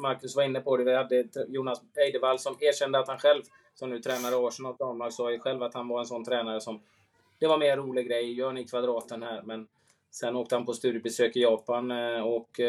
[0.02, 0.84] Marcus var inne på det.
[0.84, 3.42] Vi hade Jonas Eidevall som erkände att han själv
[3.80, 6.82] som nu tränar Arsenal damlag, sa ju själv att han var en sån tränare som
[7.40, 9.68] det var mer rolig grej, gör ni kvadraten här, men
[10.12, 12.60] sen åkte han på studiebesök i Japan eh, och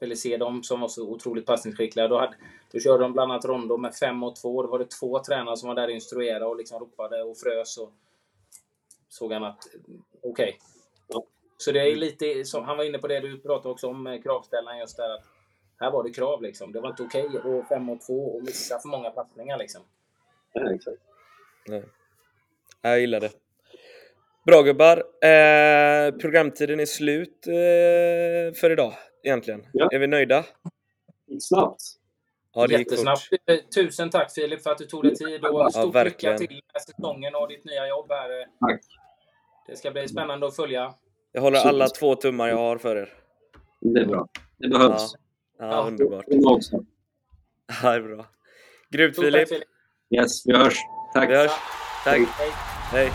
[0.00, 2.08] ville se dem som var så otroligt passningsskickliga.
[2.08, 2.34] Då, hade,
[2.72, 4.62] då körde de bland annat rondo med 5 mot 2.
[4.62, 7.78] Då var det två tränare som var där och instruerade och liksom ropade och frös.
[7.78, 7.92] Och
[9.08, 9.58] såg han att,
[10.22, 10.58] okej.
[11.08, 11.26] Okay.
[11.56, 14.78] Så det är lite, som, han var inne på det du pratade också om, kravställaren
[14.78, 15.24] just där att
[15.80, 16.72] här var det krav liksom.
[16.72, 19.82] Det var inte okej okay att 5 mot 2 och missa för många passningar liksom.
[20.54, 20.98] Nej, exakt.
[21.68, 21.84] Nej.
[22.82, 23.30] Jag gillar det.
[24.46, 24.96] Bra gubbar.
[24.98, 29.66] Eh, programtiden är slut eh, för idag egentligen.
[29.72, 29.88] Ja.
[29.92, 30.44] Är vi nöjda?
[31.40, 31.80] Snabbt.
[32.54, 33.20] Ja, det Jättesnabbt.
[33.28, 33.74] Fort.
[33.74, 36.82] Tusen tack Filip för att du tog dig tid och stort ja, lycka till med
[36.82, 38.46] säsongen och ditt nya jobb här.
[38.60, 38.80] Tack.
[39.66, 40.94] Det ska bli spännande att följa.
[41.32, 43.12] Jag håller alla två tummar jag har för er.
[43.80, 44.28] Det är bra.
[44.58, 45.14] Det behövs.
[45.58, 45.86] Ja, Ja.
[45.86, 46.24] underbart.
[47.82, 48.26] Ja, det är bra.
[48.90, 49.32] Grymt Filip.
[49.34, 49.68] tack, Filip.
[50.14, 50.78] Yes, vi hörs.
[51.14, 51.30] Tack.
[51.30, 51.50] Vi hörs.
[52.04, 52.18] Tack.
[52.18, 52.50] Hej.
[52.92, 53.10] Hej.